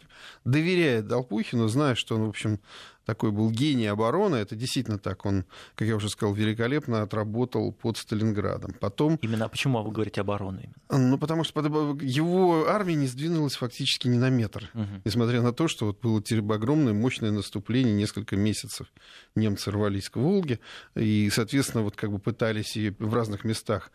[0.44, 2.60] доверяет Долпухину, зная, что он, в общем,
[3.08, 4.36] такой был гений обороны.
[4.36, 5.26] Это действительно так.
[5.26, 8.76] Он, как я уже сказал, великолепно отработал под Сталинградом.
[8.82, 9.18] Потом...
[9.22, 10.74] Именно почему вы говорите обороны?
[10.90, 11.62] Ну, потому что
[12.02, 14.70] его армия не сдвинулась фактически ни на метр.
[14.74, 15.02] Угу.
[15.06, 16.22] Несмотря на то, что вот было
[16.56, 18.92] огромное мощное наступление, несколько месяцев
[19.36, 20.60] немцы рвались к Волге,
[20.96, 23.90] и, соответственно, вот как бы пытались и в разных местах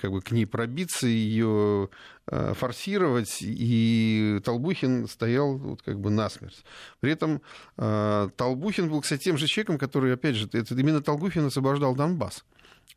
[0.00, 1.88] как бы к ней пробиться, ее
[2.26, 6.64] э, форсировать, и Толбухин стоял вот как бы насмерть.
[7.00, 7.42] При этом
[7.76, 12.44] э, Толбухин был, кстати, тем же человеком, который, опять же, это именно Толбухин освобождал Донбасс.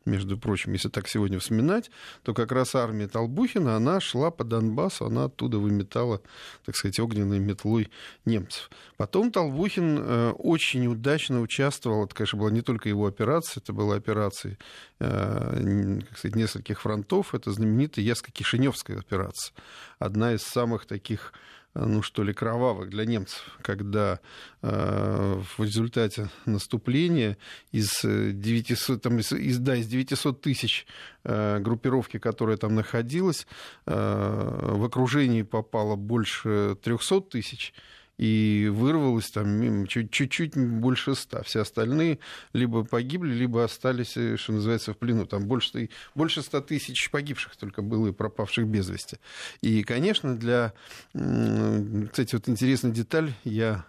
[0.04, 1.90] Между прочим, если так сегодня вспоминать,
[2.22, 6.20] то как раз армия Толбухина, она шла по Донбассу, она оттуда выметала,
[6.64, 7.90] так сказать, огненной метлой
[8.24, 8.70] немцев.
[8.96, 13.96] Потом Толбухин э, очень удачно участвовал, это, конечно, была не только его операция, это была
[13.96, 14.58] операция
[15.00, 19.54] э, как сказать, нескольких фронтов, это знаменитая Яско-Кишиневская операция,
[19.98, 21.32] одна из самых таких
[21.74, 24.20] ну что ли, кровавых для немцев, когда
[24.62, 27.36] э, в результате наступления
[27.72, 30.86] из 900, там, из, из, да, из 900 тысяч
[31.24, 33.46] э, группировки, которая там находилась,
[33.86, 37.74] э, в окружении попало больше 300 тысяч,
[38.18, 41.42] и вырвалось там чуть-чуть больше ста.
[41.42, 42.18] Все остальные
[42.52, 45.26] либо погибли, либо остались, э, что называется, в плену.
[45.26, 49.18] Там больше, больше ста тысяч погибших только было и пропавших без вести.
[49.60, 50.72] И, конечно, для...
[51.12, 53.84] Кстати, вот интересная деталь, я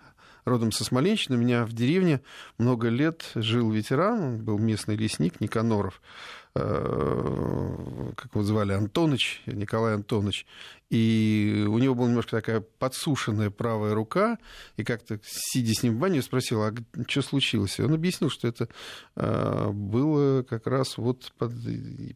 [0.45, 1.37] родом со Смоленщины.
[1.37, 2.21] У меня в деревне
[2.57, 6.01] много лет жил ветеран, он был местный лесник Никаноров.
[6.57, 10.45] Э, как его звали, Антоныч, Николай Антонович,
[10.89, 14.37] и у него была немножко такая подсушенная правая рука,
[14.77, 16.73] и как-то, сидя с ним в бане, спросил, а
[17.07, 17.79] что случилось?
[17.79, 18.69] И он объяснил, что это
[19.15, 21.51] э, было как раз вот под,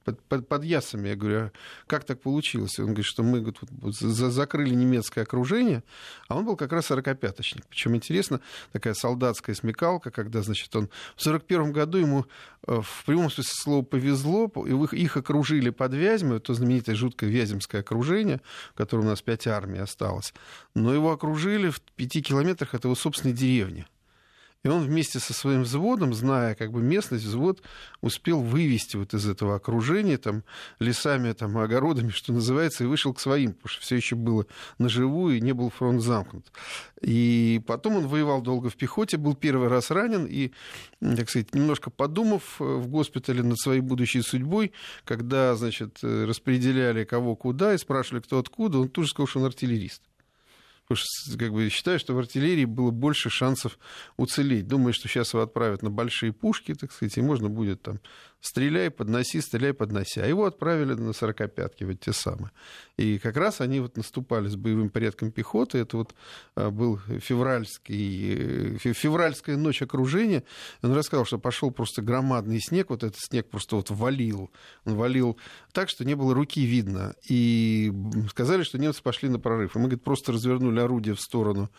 [0.05, 1.09] под, под, под ясами.
[1.09, 1.51] Я говорю, а
[1.87, 2.79] как так получилось?
[2.79, 3.59] Он говорит, что мы говорит,
[3.99, 5.83] закрыли немецкое окружение,
[6.27, 7.65] а он был как раз сорокопяточник.
[7.67, 8.39] Причем интересно,
[8.71, 12.27] такая солдатская смекалка, когда, значит, он в сорок первом году ему
[12.67, 14.28] э, в прямом смысле слова повезло,
[14.65, 18.41] и их окружили под Вязьмой, это знаменитое жуткое Вяземское окружение,
[18.73, 20.33] в котором у нас пять армий осталось.
[20.75, 23.85] Но его окружили в пяти километрах от его собственной деревни.
[24.65, 27.61] И он вместе со своим взводом, зная как бы местность, взвод
[28.01, 30.43] успел вывести вот из этого окружения там,
[30.79, 34.45] лесами, там, огородами, что называется, и вышел к своим, потому что все еще было
[34.77, 36.51] наживую и не был фронт замкнут.
[37.01, 40.51] И потом он воевал долго в пехоте, был первый раз ранен, и,
[40.99, 44.73] так сказать, немножко подумав э, в госпитале над своей будущей судьбой,
[45.05, 49.39] когда, значит, э, распределяли кого куда и спрашивали, кто откуда, он тут же сказал, что
[49.39, 50.01] он артиллерист.
[51.37, 53.77] Как бы, считаю, что в артиллерии было больше шансов
[54.17, 54.67] уцелеть.
[54.67, 57.99] Думаю, что сейчас его отправят на большие пушки, так сказать, и можно будет там
[58.41, 60.19] стреляй, подноси, стреляй, подноси.
[60.19, 62.51] А его отправили на сорокопятки, вот те самые.
[62.97, 65.79] И как раз они вот наступали с боевым порядком пехоты.
[65.79, 66.15] Это вот
[66.55, 70.43] а, был февральский, э, февральская ночь окружения.
[70.81, 74.51] Он рассказал, что пошел просто громадный снег, вот этот снег просто вот валил.
[74.85, 75.37] Он валил
[75.71, 77.15] так, что не было руки видно.
[77.29, 77.91] И
[78.29, 79.75] сказали, что немцы пошли на прорыв.
[79.75, 81.69] И мы, говорит, просто развернули орудие в сторону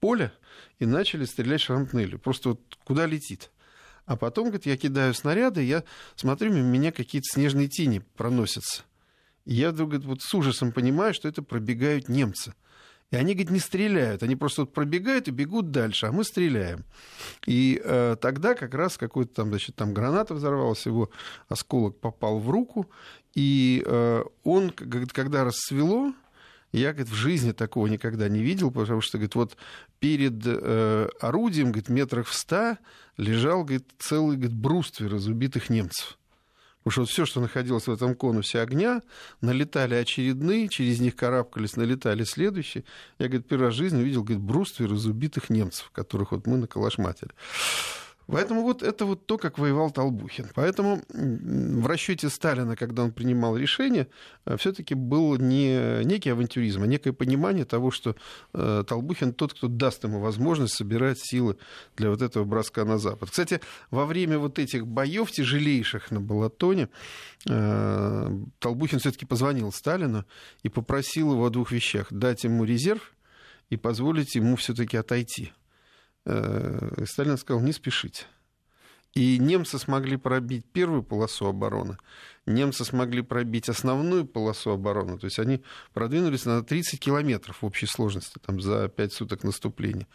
[0.00, 0.32] поля
[0.78, 2.18] и начали стрелять шрапнелью.
[2.18, 3.50] Просто вот куда летит.
[4.08, 5.84] А потом, говорит, я кидаю снаряды, я
[6.16, 8.84] смотрю, мимо меня какие-то снежные тени проносятся.
[9.44, 12.54] И я вдруг говорит, вот с ужасом понимаю, что это пробегают немцы.
[13.10, 16.86] И они, говорит, не стреляют, они просто вот пробегают и бегут дальше, а мы стреляем.
[17.44, 21.10] И э, тогда как раз какой-то там, значит, там граната взорвалась, его
[21.50, 22.90] осколок попал в руку,
[23.34, 26.14] и э, он, когда рассвело,
[26.72, 29.56] я, говорит, в жизни такого никогда не видел, потому что, говорит, вот
[30.00, 32.78] перед э, орудием, говорит, метрах в ста
[33.16, 36.18] лежал, говорит, целый, говорит, бруствер из убитых немцев.
[36.78, 39.02] Потому что вот все, что находилось в этом конусе огня,
[39.40, 42.84] налетали очередные, через них карабкались, налетали следующие.
[43.18, 46.56] Я, говорит, первый раз в жизни увидел, говорит, бруствер из убитых немцев, которых вот мы
[46.56, 47.30] наколошматили.
[48.30, 50.48] Поэтому вот это вот то, как воевал Толбухин.
[50.54, 54.06] Поэтому в расчете Сталина, когда он принимал решение,
[54.44, 58.16] э, все-таки был не некий авантюризм, а некое понимание того, что
[58.52, 61.56] э, Толбухин тот, кто даст ему возможность собирать силы
[61.96, 63.30] для вот этого броска на Запад.
[63.30, 66.90] Кстати, во время вот этих боев тяжелейших на Балатоне
[67.48, 70.26] э, Толбухин все-таки позвонил Сталину
[70.62, 72.08] и попросил его о двух вещах.
[72.10, 73.14] Дать ему резерв
[73.70, 75.52] и позволить ему все-таки отойти.
[76.24, 78.26] Э, Сталин сказал, не спешите.
[79.14, 81.96] И немцы смогли пробить первую полосу обороны,
[82.46, 85.62] немцы смогли пробить основную полосу обороны, то есть они
[85.94, 90.06] продвинулись на 30 километров в общей сложности там, за 5 суток наступления.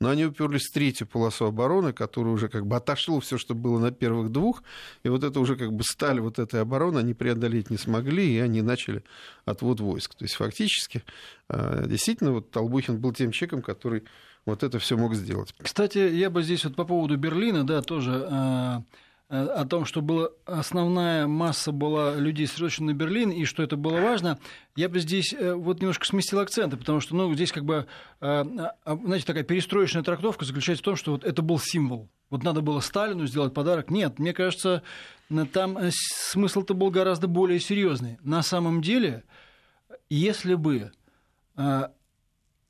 [0.00, 3.78] Но они уперлись в третью полосу обороны, которая уже как бы отошло все, что было
[3.78, 4.62] на первых двух,
[5.02, 8.38] и вот это уже как бы сталь вот этой обороны они преодолеть не смогли, и
[8.38, 9.02] они начали
[9.46, 10.14] отвод войск.
[10.14, 11.02] То есть фактически
[11.48, 14.04] э, действительно вот Толбухин был тем человеком, который
[14.44, 15.54] вот это все мог сделать.
[15.58, 18.78] Кстати, я бы здесь вот по поводу Берлина, да, тоже э,
[19.28, 23.76] э, о том, что была основная масса была людей сосредоточена на Берлин, и что это
[23.76, 24.38] было важно,
[24.74, 27.86] я бы здесь э, вот немножко сместил акценты, потому что, ну, здесь как бы,
[28.20, 32.08] знаете, такая перестроечная трактовка заключается в том, что вот это был символ.
[32.30, 33.90] Вот надо было Сталину сделать подарок.
[33.90, 34.82] Нет, мне кажется,
[35.52, 38.18] там смысл-то был гораздо более серьезный.
[38.22, 39.24] На самом деле,
[40.08, 40.92] если бы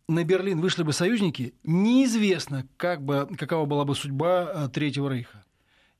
[0.08, 5.44] на Берлин вышли бы союзники, неизвестно, как бы, какова была бы судьба э, Третьего Рейха.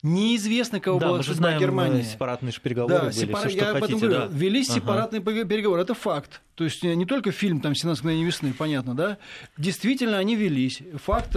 [0.05, 2.01] Неизвестно, кого да, была мы же судьба знаем, Германии.
[2.01, 4.19] э, сепаратные же переговоры Да, были, сепара- всё, что я хотите, говорю.
[4.19, 4.27] да.
[4.33, 4.81] Велись Ага.
[4.81, 6.41] сепаратные пе- переговоры, это факт.
[6.57, 9.19] То есть э, не только фильм там «17 мгновений весны», понятно, да?
[9.57, 10.83] Действительно, они велись.
[11.05, 11.33] Факт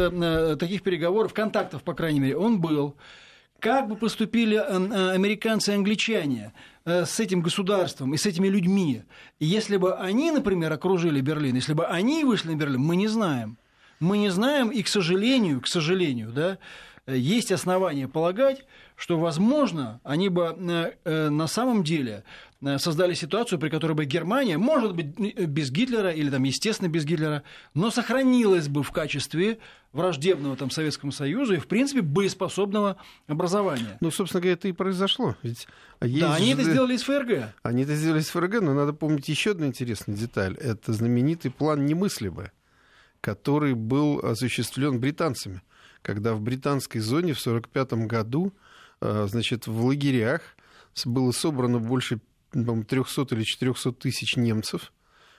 [0.59, 2.95] таких переговоров, контактов, по крайней мере, он был.
[3.59, 6.51] Как бы поступили американцы и англичане
[6.85, 9.03] с этим государством и с этими людьми,
[9.39, 13.57] если бы они, например, окружили Берлин, если бы они вышли на Берлин, мы не знаем.
[13.99, 16.57] Мы не знаем, и, к сожалению, к сожалению, да,
[17.05, 22.23] э, есть основания полагать, что, возможно, они бы э, э, на самом деле
[22.61, 27.03] э, создали ситуацию, при которой бы Германия, может быть, без Гитлера или, там, естественно, без
[27.03, 29.59] Гитлера, но сохранилась бы в качестве
[29.91, 33.97] враждебного там, Советскому Союзу и, в принципе, боеспособного образования.
[33.99, 35.35] Ну, собственно говоря, это и произошло.
[35.43, 35.67] Ведь
[36.01, 37.53] есть да, они же- это сделали из ФРГ.
[37.63, 40.55] Они это сделали с ФРГ, но надо помнить еще одну интересную деталь.
[40.55, 42.51] Это знаменитый план «Немыслимое»,
[43.21, 45.61] который был осуществлен британцами,
[46.01, 48.53] когда в британской зоне в 1945 году
[49.01, 50.41] значит, в лагерях
[51.05, 52.19] было собрано больше
[52.51, 54.93] по-моему, 300 или 400 тысяч немцев,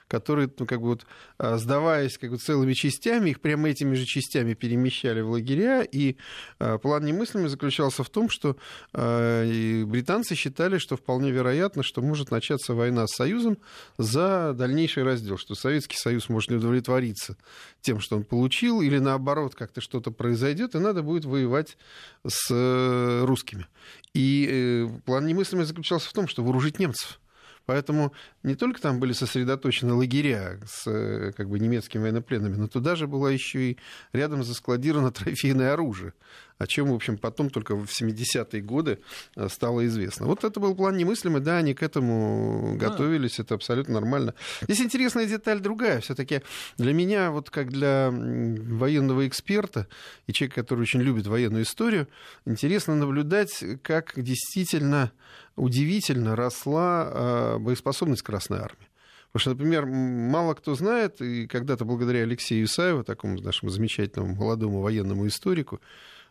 [0.07, 1.05] которые, ну, как бы вот,
[1.37, 6.15] а, сдаваясь как бы, целыми частями, их прямо этими же частями перемещали в лагеря, и
[6.59, 8.57] а, план немыслимый заключался в том, что
[8.93, 9.43] а,
[9.85, 13.57] британцы считали, что вполне вероятно, что может начаться война с Союзом
[13.97, 17.37] за дальнейший раздел, что Советский Союз может не удовлетвориться
[17.81, 21.77] тем, что он получил, или наоборот, как-то что-то произойдет, и надо будет воевать
[22.25, 23.67] с э, русскими.
[24.13, 27.19] И э, план немыслимый заключался в том, что вооружить немцев.
[27.67, 32.95] Поэтому не только там были сосредоточены лагеря с э, как бы, немецкими военнопленными, но туда
[32.95, 33.77] же было еще и
[34.13, 36.13] рядом заскладировано трофейное оружие,
[36.57, 38.99] о чем, в общем, потом только в 70-е годы
[39.35, 40.25] э, стало известно.
[40.25, 44.33] Вот это был план немыслимый, да, они к этому готовились, это абсолютно нормально.
[44.61, 46.01] Здесь интересная деталь другая.
[46.01, 46.41] Все-таки
[46.77, 49.87] для меня, вот как для военного эксперта
[50.25, 52.07] и человека, который очень любит военную историю,
[52.45, 55.11] интересно наблюдать, как действительно
[55.55, 58.87] удивительно росла э, боеспособность Красной Армии.
[59.31, 64.81] Потому что, например, мало кто знает, и когда-то благодаря Алексею Исаеву, такому нашему замечательному молодому
[64.81, 65.81] военному историку,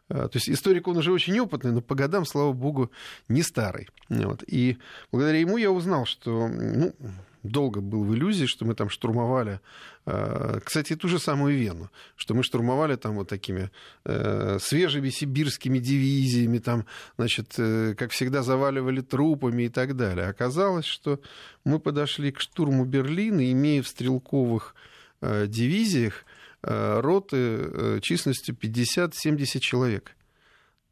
[0.08, 2.90] то есть историк он уже очень опытный, но по годам, слава богу,
[3.28, 3.88] не старый.
[4.08, 4.44] Вот.
[4.46, 4.78] И
[5.10, 6.94] благодаря ему я узнал, что ну,
[7.46, 9.60] долго был в иллюзии, что мы там штурмовали,
[10.04, 13.70] э, кстати, ту же самую Вену, что мы штурмовали там вот такими
[14.04, 20.28] э, свежими сибирскими дивизиями, там, значит, э, как всегда, заваливали трупами и так далее.
[20.28, 21.20] Оказалось, что
[21.64, 24.74] мы подошли к штурму Берлина, имея в стрелковых
[25.20, 26.24] э, дивизиях
[26.66, 30.16] роты э, численностью 50-70 человек.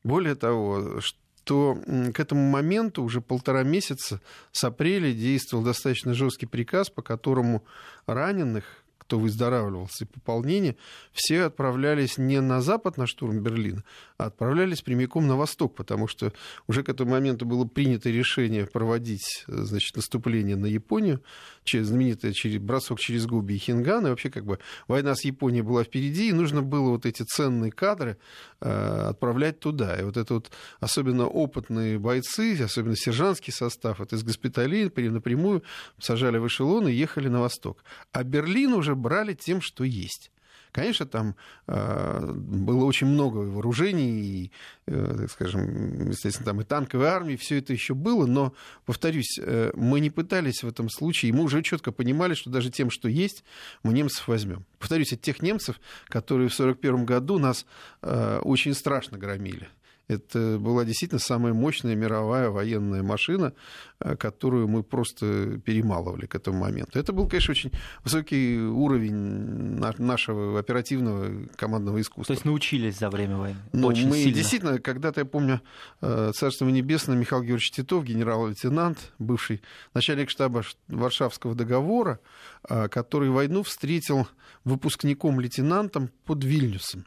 [0.05, 1.79] Более того, что
[2.15, 4.21] к этому моменту уже полтора месяца
[4.53, 7.65] с апреля действовал достаточно жесткий приказ, по которому
[8.07, 10.77] раненых, кто выздоравливался, и пополнение,
[11.12, 13.85] все отправлялись не на запад, на штурм Берлина,
[14.17, 16.33] а отправлялись прямиком на восток, потому что
[16.67, 21.23] уже к этому моменту было принято решение проводить значит, наступление на Японию,
[21.64, 25.62] через знаменитый через, бросок через Губи и Хинган, и вообще как бы война с Японией
[25.62, 28.17] была впереди, и нужно было вот эти ценные кадры
[28.61, 29.97] э, отправлять туда.
[29.97, 35.62] И вот это вот особенно опытные бойцы, особенно сержантский состав, это из госпиталей напрямую
[35.99, 37.85] сажали в эшелон и ехали на восток.
[38.12, 40.30] А Берлин уже брали тем, что есть.
[40.74, 41.37] Конечно, там
[41.68, 44.52] э, было очень много вооружений, и,
[44.87, 48.54] э, так скажем, естественно, там и танковой армии, все это еще было, но,
[48.85, 52.72] повторюсь, э, мы не пытались в этом случае, и мы уже четко понимали, что даже
[52.72, 53.44] тем, что есть,
[53.85, 54.64] мы немцев возьмем.
[54.80, 55.78] Повторюсь, от тех немцев,
[56.09, 57.66] которые в 1941 году нас
[58.02, 59.68] э, очень страшно громили.
[60.07, 63.55] Это была действительно самая мощная мировая военная машина,
[64.01, 66.99] э, которую мы просто перемалывали к этому моменту.
[66.99, 67.71] Это был, конечно, очень
[68.05, 72.33] высокий уровень на- нашего оперативного командного То искусства.
[72.35, 73.59] есть научились за время войны.
[73.73, 74.35] Ну, Очень мы сильно.
[74.35, 75.62] действительно, когда-то, я помню,
[76.03, 79.62] э, Царство небесное, Михаил Георгиевич Титов, генерал-лейтенант, бывший
[79.95, 82.21] начальник штаба Варшавского договора,
[82.69, 84.29] э, который войну встретил
[84.64, 87.07] выпускником-лейтенантом под Вильнюсом.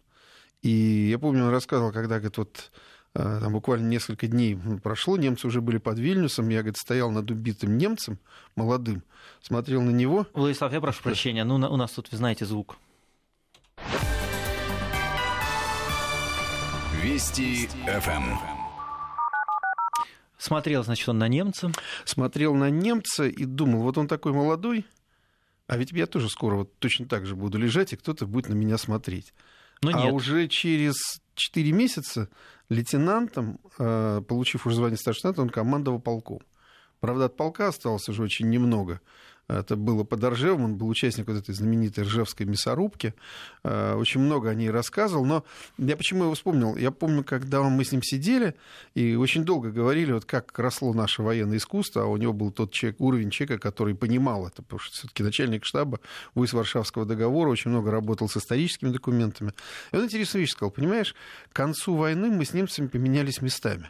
[0.61, 0.69] И
[1.11, 2.71] я помню, он рассказывал, когда, говорит, вот
[3.13, 7.29] э, там буквально несколько дней прошло, немцы уже были под Вильнюсом, я, говорит, стоял над
[7.29, 8.19] убитым немцем,
[8.55, 9.03] молодым,
[9.41, 12.77] смотрел на него, Владислав, я прошу прощения, ну на- у нас тут, вы знаете, звук.
[17.01, 18.35] Вести ФМ.
[20.37, 21.71] Смотрел, значит, он на немца.
[22.05, 24.85] смотрел на немца и думал, вот он такой молодой,
[25.67, 28.53] а ведь я тоже скоро вот точно так же буду лежать, и кто-то будет на
[28.53, 29.33] меня смотреть.
[29.81, 30.13] Но а нет.
[30.13, 30.95] уже через
[31.35, 32.29] 4 месяца
[32.69, 36.39] лейтенантом, э, получив уже звание старшего лейтенанта, он командовал полком.
[36.99, 39.01] Правда, от полка осталось уже очень немного.
[39.47, 43.13] Это было под Ржевом, он был участник вот этой знаменитой ржевской мясорубки.
[43.63, 45.23] Э, очень много о ней рассказывал.
[45.23, 45.45] Но
[45.77, 46.75] я почему его вспомнил?
[46.75, 48.55] Я помню, когда мы с ним сидели
[48.93, 52.73] и очень долго говорили, вот как росло наше военное искусство, а у него был тот
[52.73, 56.01] человек, уровень человека, который понимал это, потому что все-таки начальник штаба
[56.35, 59.53] войск Варшавского договора очень много работал с историческими документами.
[59.93, 61.15] И он интересную вещь сказал, понимаешь,
[61.49, 63.89] к концу войны мы с немцами поменялись местами.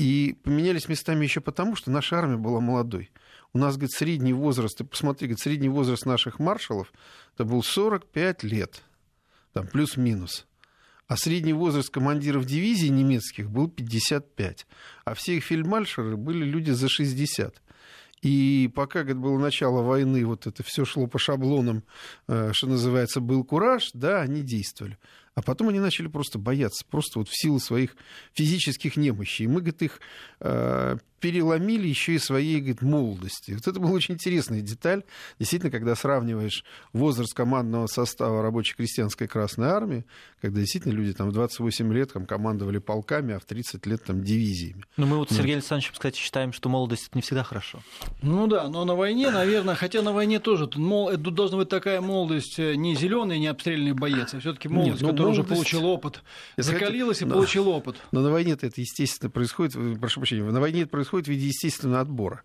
[0.00, 3.10] И поменялись местами еще потому, что наша армия была молодой.
[3.52, 6.90] У нас, говорит, средний возраст, ты посмотри, говорит, средний возраст наших маршалов,
[7.34, 8.82] это был 45 лет,
[9.52, 10.46] там плюс-минус.
[11.06, 14.66] А средний возраст командиров дивизий немецких был 55.
[15.04, 17.60] А все их фельдмаршеры были люди за 60.
[18.22, 21.84] И пока говорит, было начало войны, вот это все шло по шаблонам,
[22.26, 24.96] э, что называется, был кураж, да, они действовали.
[25.34, 27.96] А потом они начали просто бояться, просто вот в силу своих
[28.32, 29.46] физических немощей.
[29.46, 30.00] Мы, говорит, их
[30.40, 33.52] э, переломили еще и своей говорит, молодости.
[33.52, 35.04] Вот это была очень интересная деталь.
[35.38, 40.04] Действительно, когда сравниваешь возраст командного состава рабочей крестьянской Красной Армии,
[40.40, 44.24] когда действительно люди там в 28 лет там, командовали полками, а в 30 лет там
[44.24, 44.84] дивизиями.
[44.96, 47.80] Но мы вот с Сергеем Александровичем, кстати, считаем, что молодость это не всегда хорошо.
[48.22, 52.00] Ну да, но на войне, наверное, хотя на войне тоже, мол, это должна быть такая
[52.00, 55.50] молодость э, не зеленый, не обстрельный боец, а все-таки молодость, Нет, ну, который молодость...
[55.50, 56.22] уже получил опыт,
[56.56, 57.34] закалилась и но...
[57.34, 57.96] получил опыт.
[58.10, 61.46] Но на войне это естественно происходит, прошу прощения, на войне это происходит происходит в виде
[61.46, 62.42] естественного отбора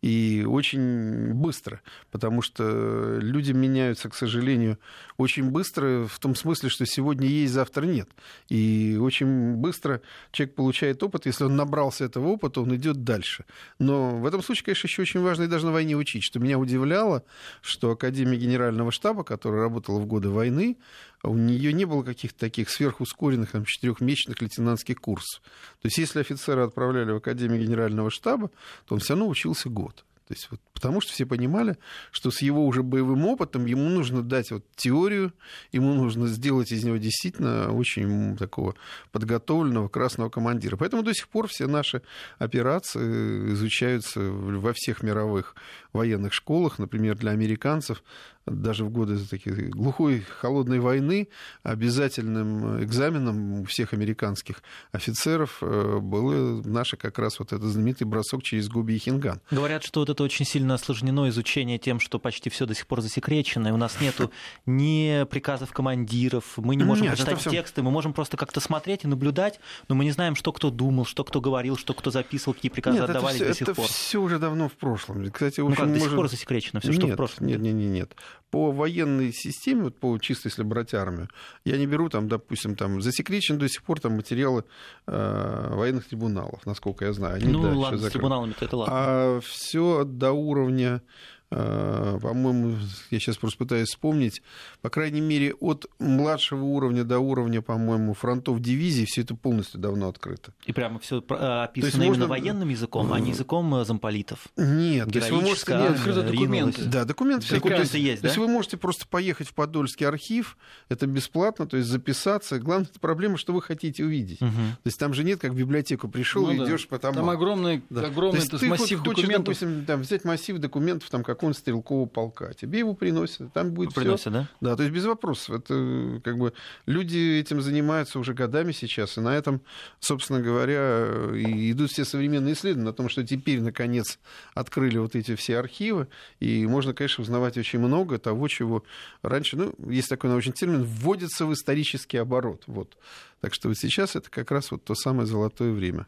[0.00, 1.80] и очень быстро,
[2.12, 4.78] потому что люди меняются, к сожалению,
[5.16, 8.08] очень быстро, в том смысле, что сегодня есть, завтра нет.
[8.48, 10.00] И очень быстро
[10.30, 13.44] человек получает опыт, если он набрался этого опыта, он идет дальше.
[13.80, 16.58] Но в этом случае, конечно, еще очень важно и даже на войне учить, что меня
[16.58, 17.24] удивляло,
[17.60, 20.76] что Академия Генерального штаба, которая работала в годы войны,
[21.22, 25.42] у нее не было каких-то таких сверхускоренных там, четырехмесячных лейтенантских курсов.
[25.80, 28.50] То есть если офицера отправляли в Академию Генерального штаба,
[28.86, 30.04] то он все равно учился год.
[30.28, 31.78] То есть, вот, потому что все понимали,
[32.10, 35.32] что с его уже боевым опытом ему нужно дать вот теорию,
[35.72, 38.74] ему нужно сделать из него действительно очень такого
[39.10, 40.76] подготовленного красного командира.
[40.76, 42.02] Поэтому до сих пор все наши
[42.38, 45.56] операции изучаются во всех мировых
[45.94, 46.78] военных школах.
[46.78, 48.02] Например, для американцев
[48.50, 51.28] даже в годы таких глухой холодной войны
[51.62, 58.68] обязательным экзаменом всех американских офицеров э, было наше как раз вот этот знаменитый бросок через
[58.68, 59.40] Губи и Хинган.
[59.50, 63.00] Говорят, что вот это очень сильно осложнено изучение тем, что почти все до сих пор
[63.00, 64.30] засекречено, и у нас нету
[64.66, 67.50] ни приказов командиров, мы не можем Нет, прочитать все...
[67.50, 71.04] тексты, мы можем просто как-то смотреть и наблюдать, но мы не знаем, что кто думал,
[71.04, 73.92] что кто говорил, что кто записывал, какие приказы Нет, отдавались это все, до сих это
[73.92, 75.30] все уже давно в прошлом.
[75.30, 77.46] Кстати, ну как, до сих пор засекречено все, что в прошлом?
[77.46, 78.16] Нет, нет, нет, нет
[78.50, 81.28] по военной системе, вот по чисто если брать армию,
[81.64, 84.64] я не беру там, допустим, там засекречены до сих пор там материалы
[85.06, 87.36] э, военных трибуналов, насколько я знаю.
[87.36, 88.94] Они, ну да, ладно, с трибуналами-то это ладно.
[88.96, 91.02] А все до уровня
[91.50, 92.76] по-моему,
[93.10, 94.42] я сейчас просто пытаюсь вспомнить,
[94.82, 100.08] по крайней мере, от младшего уровня до уровня, по-моему, фронтов дивизии, все это полностью давно
[100.08, 100.52] открыто.
[100.66, 102.26] И прямо все э, описано именно можно...
[102.26, 104.48] военным языком, а не языком э, замполитов.
[104.56, 105.74] Нет, то есть вы можете...
[105.74, 106.84] Нет, открыты документы.
[106.84, 107.46] Да, документы.
[107.46, 108.28] Все документы есть, да?
[108.28, 112.58] То есть вы можете просто поехать в Подольский архив, это бесплатно, то есть записаться.
[112.58, 114.42] Главная проблема, что вы хотите увидеть.
[114.42, 114.50] Угу.
[114.50, 116.88] То есть там же нет, как в библиотеку пришел ну, и идешь да.
[116.88, 117.14] по тому.
[117.14, 118.06] Там огромный, да.
[118.06, 119.58] огромный то есть ты массив хочешь, документов.
[119.58, 122.52] допустим, там, взять массив документов, там, как какого-нибудь стрелкового полка.
[122.52, 124.30] Тебе его приносят, там будет Приносят, всё.
[124.30, 124.48] да?
[124.60, 125.56] Да, то есть без вопросов.
[125.56, 126.52] Это как бы
[126.86, 129.62] люди этим занимаются уже годами сейчас, и на этом,
[130.00, 134.18] собственно говоря, и идут все современные исследования о том, что теперь, наконец,
[134.54, 136.08] открыли вот эти все архивы,
[136.40, 138.84] и можно, конечно, узнавать очень много того, чего
[139.22, 142.64] раньше, ну, есть такой научный термин, вводится в исторический оборот.
[142.66, 142.96] Вот.
[143.40, 146.06] Так что вот сейчас это как раз вот то самое золотое время.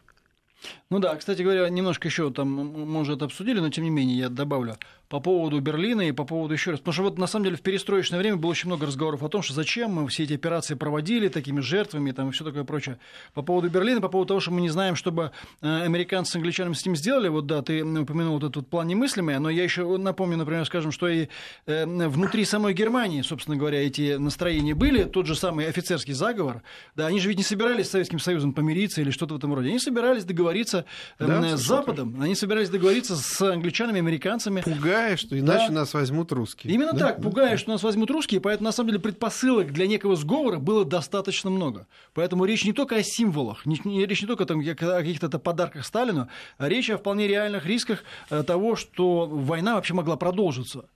[0.90, 4.18] Ну да, кстати говоря, немножко еще там, мы уже это обсудили, но тем не менее
[4.18, 4.76] я добавлю
[5.10, 6.78] по поводу Берлина и по поводу еще раз.
[6.78, 9.42] Потому что вот на самом деле в перестроечное время было очень много разговоров о том,
[9.42, 12.96] что зачем мы все эти операции проводили такими жертвами там, и все такое прочее.
[13.34, 15.32] По поводу Берлина, по поводу того, что мы не знаем, чтобы
[15.62, 19.36] э, американцы с англичанами с ним сделали, вот да, ты упомянул вот этот план немыслимый,
[19.40, 21.26] но я еще напомню, например, скажем, что и
[21.66, 26.62] э, внутри самой Германии, собственно говоря, эти настроения были, тот же самый офицерский заговор,
[26.94, 29.70] да, они же ведь не собирались с Советским Союзом помириться или что-то в этом роде,
[29.70, 30.84] они собирались договориться
[31.18, 34.60] э, да, с Западом, они собирались договориться с англичанами, американцами.
[34.60, 35.74] Пугать пугая, что иначе да.
[35.74, 36.72] нас возьмут русские.
[36.72, 36.98] Именно да?
[36.98, 40.84] так, пугая, что нас возьмут русские, поэтому на самом деле предпосылок для некого сговора было
[40.84, 41.86] достаточно много.
[42.14, 45.84] Поэтому речь не только о символах, не, не, речь не только там, о каких-то подарках
[45.84, 46.28] Сталину,
[46.58, 50.86] а речь о вполне реальных рисках э, того, что война вообще могла продолжиться.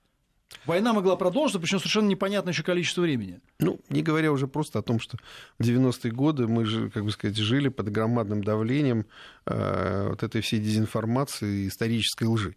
[0.67, 3.41] Война могла продолжиться, причем совершенно непонятное еще количество времени.
[3.59, 5.19] Ну, не говоря уже просто о том, что
[5.59, 9.07] в 90-е годы мы же, как бы сказать, жили под громадным давлением
[9.47, 12.55] э, вот этой всей дезинформации и исторической лжи.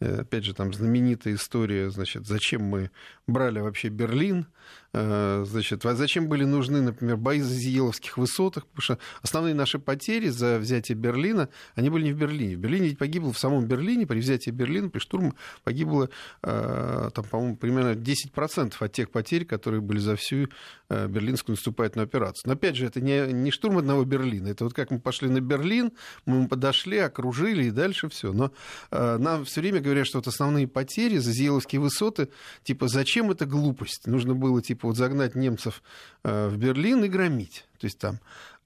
[0.00, 2.90] Э, опять же, там знаменитая история, значит, зачем мы
[3.26, 4.46] брали вообще Берлин,
[4.92, 10.28] значит, а зачем были нужны, например, бои за Зиеловских высотах, потому что основные наши потери
[10.28, 12.56] за взятие Берлина, они были не в Берлине.
[12.56, 15.34] В Берлине ведь погибло в самом Берлине, при взятии Берлина, при штурме
[15.64, 16.08] погибло,
[16.42, 20.48] э, там, по-моему, примерно 10% от тех потерь, которые были за всю
[20.90, 22.44] берлинскую наступательную операцию.
[22.46, 25.40] Но, опять же, это не, не штурм одного Берлина, это вот как мы пошли на
[25.40, 25.92] Берлин,
[26.24, 28.32] мы подошли, окружили, и дальше все.
[28.32, 28.52] Но
[28.90, 32.28] нам все время говорят, что вот основные потери за Зиеловские высоты,
[32.62, 34.06] типа, зачем это глупость?
[34.06, 35.82] Нужно было, типа, вот загнать немцев
[36.24, 37.66] э, в Берлин и громить.
[37.78, 38.20] То есть там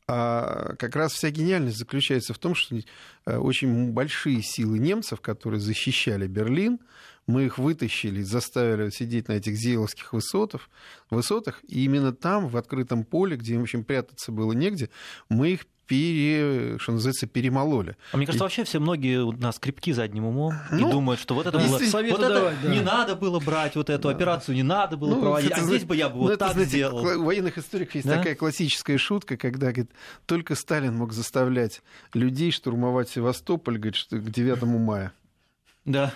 [0.08, 2.76] а как раз вся гениальность заключается в том, что
[3.26, 6.80] э, очень большие силы немцев, которые защищали Берлин,
[7.26, 10.68] мы их вытащили, заставили сидеть на этих зейловских высотах,
[11.08, 14.90] высотах, и именно там, в открытом поле, где им, в общем, прятаться было негде,
[15.28, 17.96] мы их пере, что называется, перемололи.
[18.12, 18.46] А мне кажется, и...
[18.46, 22.20] вообще все многие на скрипки задним умом ну, и думают, что вот это было, вот
[22.20, 22.68] давать, это да.
[22.72, 24.14] не надо было брать, вот эту да.
[24.14, 26.38] операцию не надо было ну, проводить, это, а здесь бы я бы ну, вот это,
[26.38, 27.02] так знаете, сделал.
[27.02, 28.18] В военных историях есть да?
[28.18, 29.90] такая классическая шутка, когда говорит,
[30.26, 31.82] только Сталин мог заставлять
[32.14, 35.12] людей штурмовать Севастополь, говорит, что к 9 мая.
[35.84, 36.12] Да.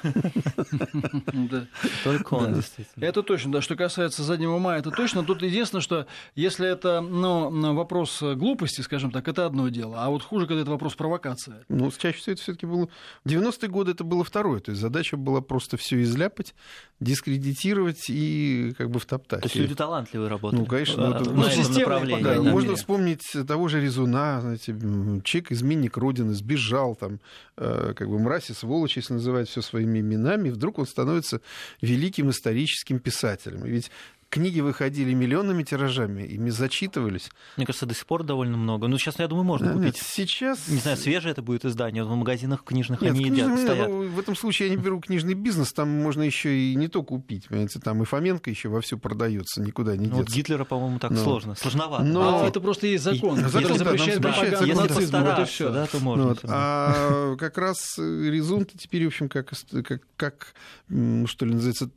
[2.05, 3.05] Только он, действительно.
[3.05, 3.61] Это точно, да.
[3.61, 5.25] Что касается заднего ума, это точно.
[5.25, 6.07] Тут единственное, что
[6.37, 10.05] если это ну, вопрос глупости, скажем так, это одно дело.
[10.05, 11.65] А вот хуже, когда это вопрос провокации.
[11.69, 12.89] Ну, чаще всего это все-таки было...
[13.25, 14.61] В 90-е годы это было второе.
[14.61, 16.55] То есть задача была просто все изляпать,
[17.01, 19.43] дискредитировать и как бы втоптать.
[19.43, 20.61] То есть люди талантливые работали.
[20.61, 21.09] Ну, конечно.
[21.09, 22.21] Ну, ну.
[22.23, 24.77] Да, можно вспомнить того же Резуна, знаете,
[25.25, 27.21] человек, изменник Родины, сбежал, там,
[27.57, 31.41] э, как бы мразь и сволочь, если называть все своими именами, и вдруг он становится
[31.81, 33.65] великим историческим писателем.
[33.65, 33.91] И ведь
[34.31, 37.31] книги выходили миллионными тиражами, ими зачитывались.
[37.57, 38.89] Мне кажется, до сих пор довольно много.
[38.89, 39.95] Ну, сейчас, я думаю, можно да, купить.
[39.95, 40.69] Нет, сейчас...
[40.69, 42.05] Не знаю, свежее это будет издание.
[42.05, 43.91] В магазинах книжных нет, они едят, книжный, стоят.
[43.91, 47.49] В этом случае я не беру книжный бизнес, там можно еще и не то купить.
[47.49, 50.19] Понимаете, там и Фоменко еще вовсю продается, никуда не ну, деться.
[50.19, 51.23] Вот Гитлера, по-моему, так Но...
[51.23, 52.05] сложно, сложновато.
[52.05, 52.45] Но...
[52.45, 53.43] А это просто есть закон, и...
[53.43, 55.37] который запрещает пропаганду Если нацизма.
[55.37, 55.73] Вот все.
[55.73, 56.25] Да, то можно.
[56.25, 56.41] Вот.
[56.45, 59.53] А как раз Резун теперь, в общем, как,
[59.85, 60.55] как, как
[60.89, 61.91] ну, что ли называется,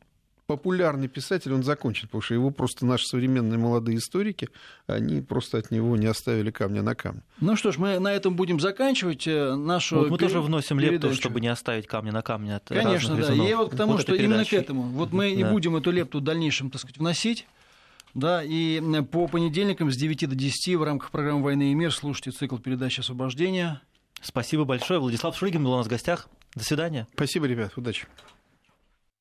[0.50, 4.50] популярный писатель, он закончен, потому что его просто наши современные молодые историки,
[4.88, 7.22] они просто от него не оставили камня на камне.
[7.40, 10.28] Ну что ж, мы на этом будем заканчивать э, нашу вот Мы пер...
[10.28, 11.22] тоже вносим лепту, передачу.
[11.22, 13.32] чтобы не оставить камня на камне от Конечно, да.
[13.32, 14.82] Я вот к тому, вот что именно к этому.
[14.82, 15.40] Вот мы да.
[15.40, 17.46] и будем эту лепту в дальнейшем, так сказать, вносить.
[18.16, 18.82] Да, и
[19.12, 23.02] по понедельникам с 9 до 10 в рамках программы «Война и мир» слушайте цикл передачи
[23.02, 23.82] «Освобождение».
[24.20, 25.00] Спасибо большое.
[25.00, 26.28] Владислав Шуригин был у нас в гостях.
[26.56, 27.08] До свидания.
[27.14, 27.74] Спасибо, ребят.
[27.78, 28.08] Удачи.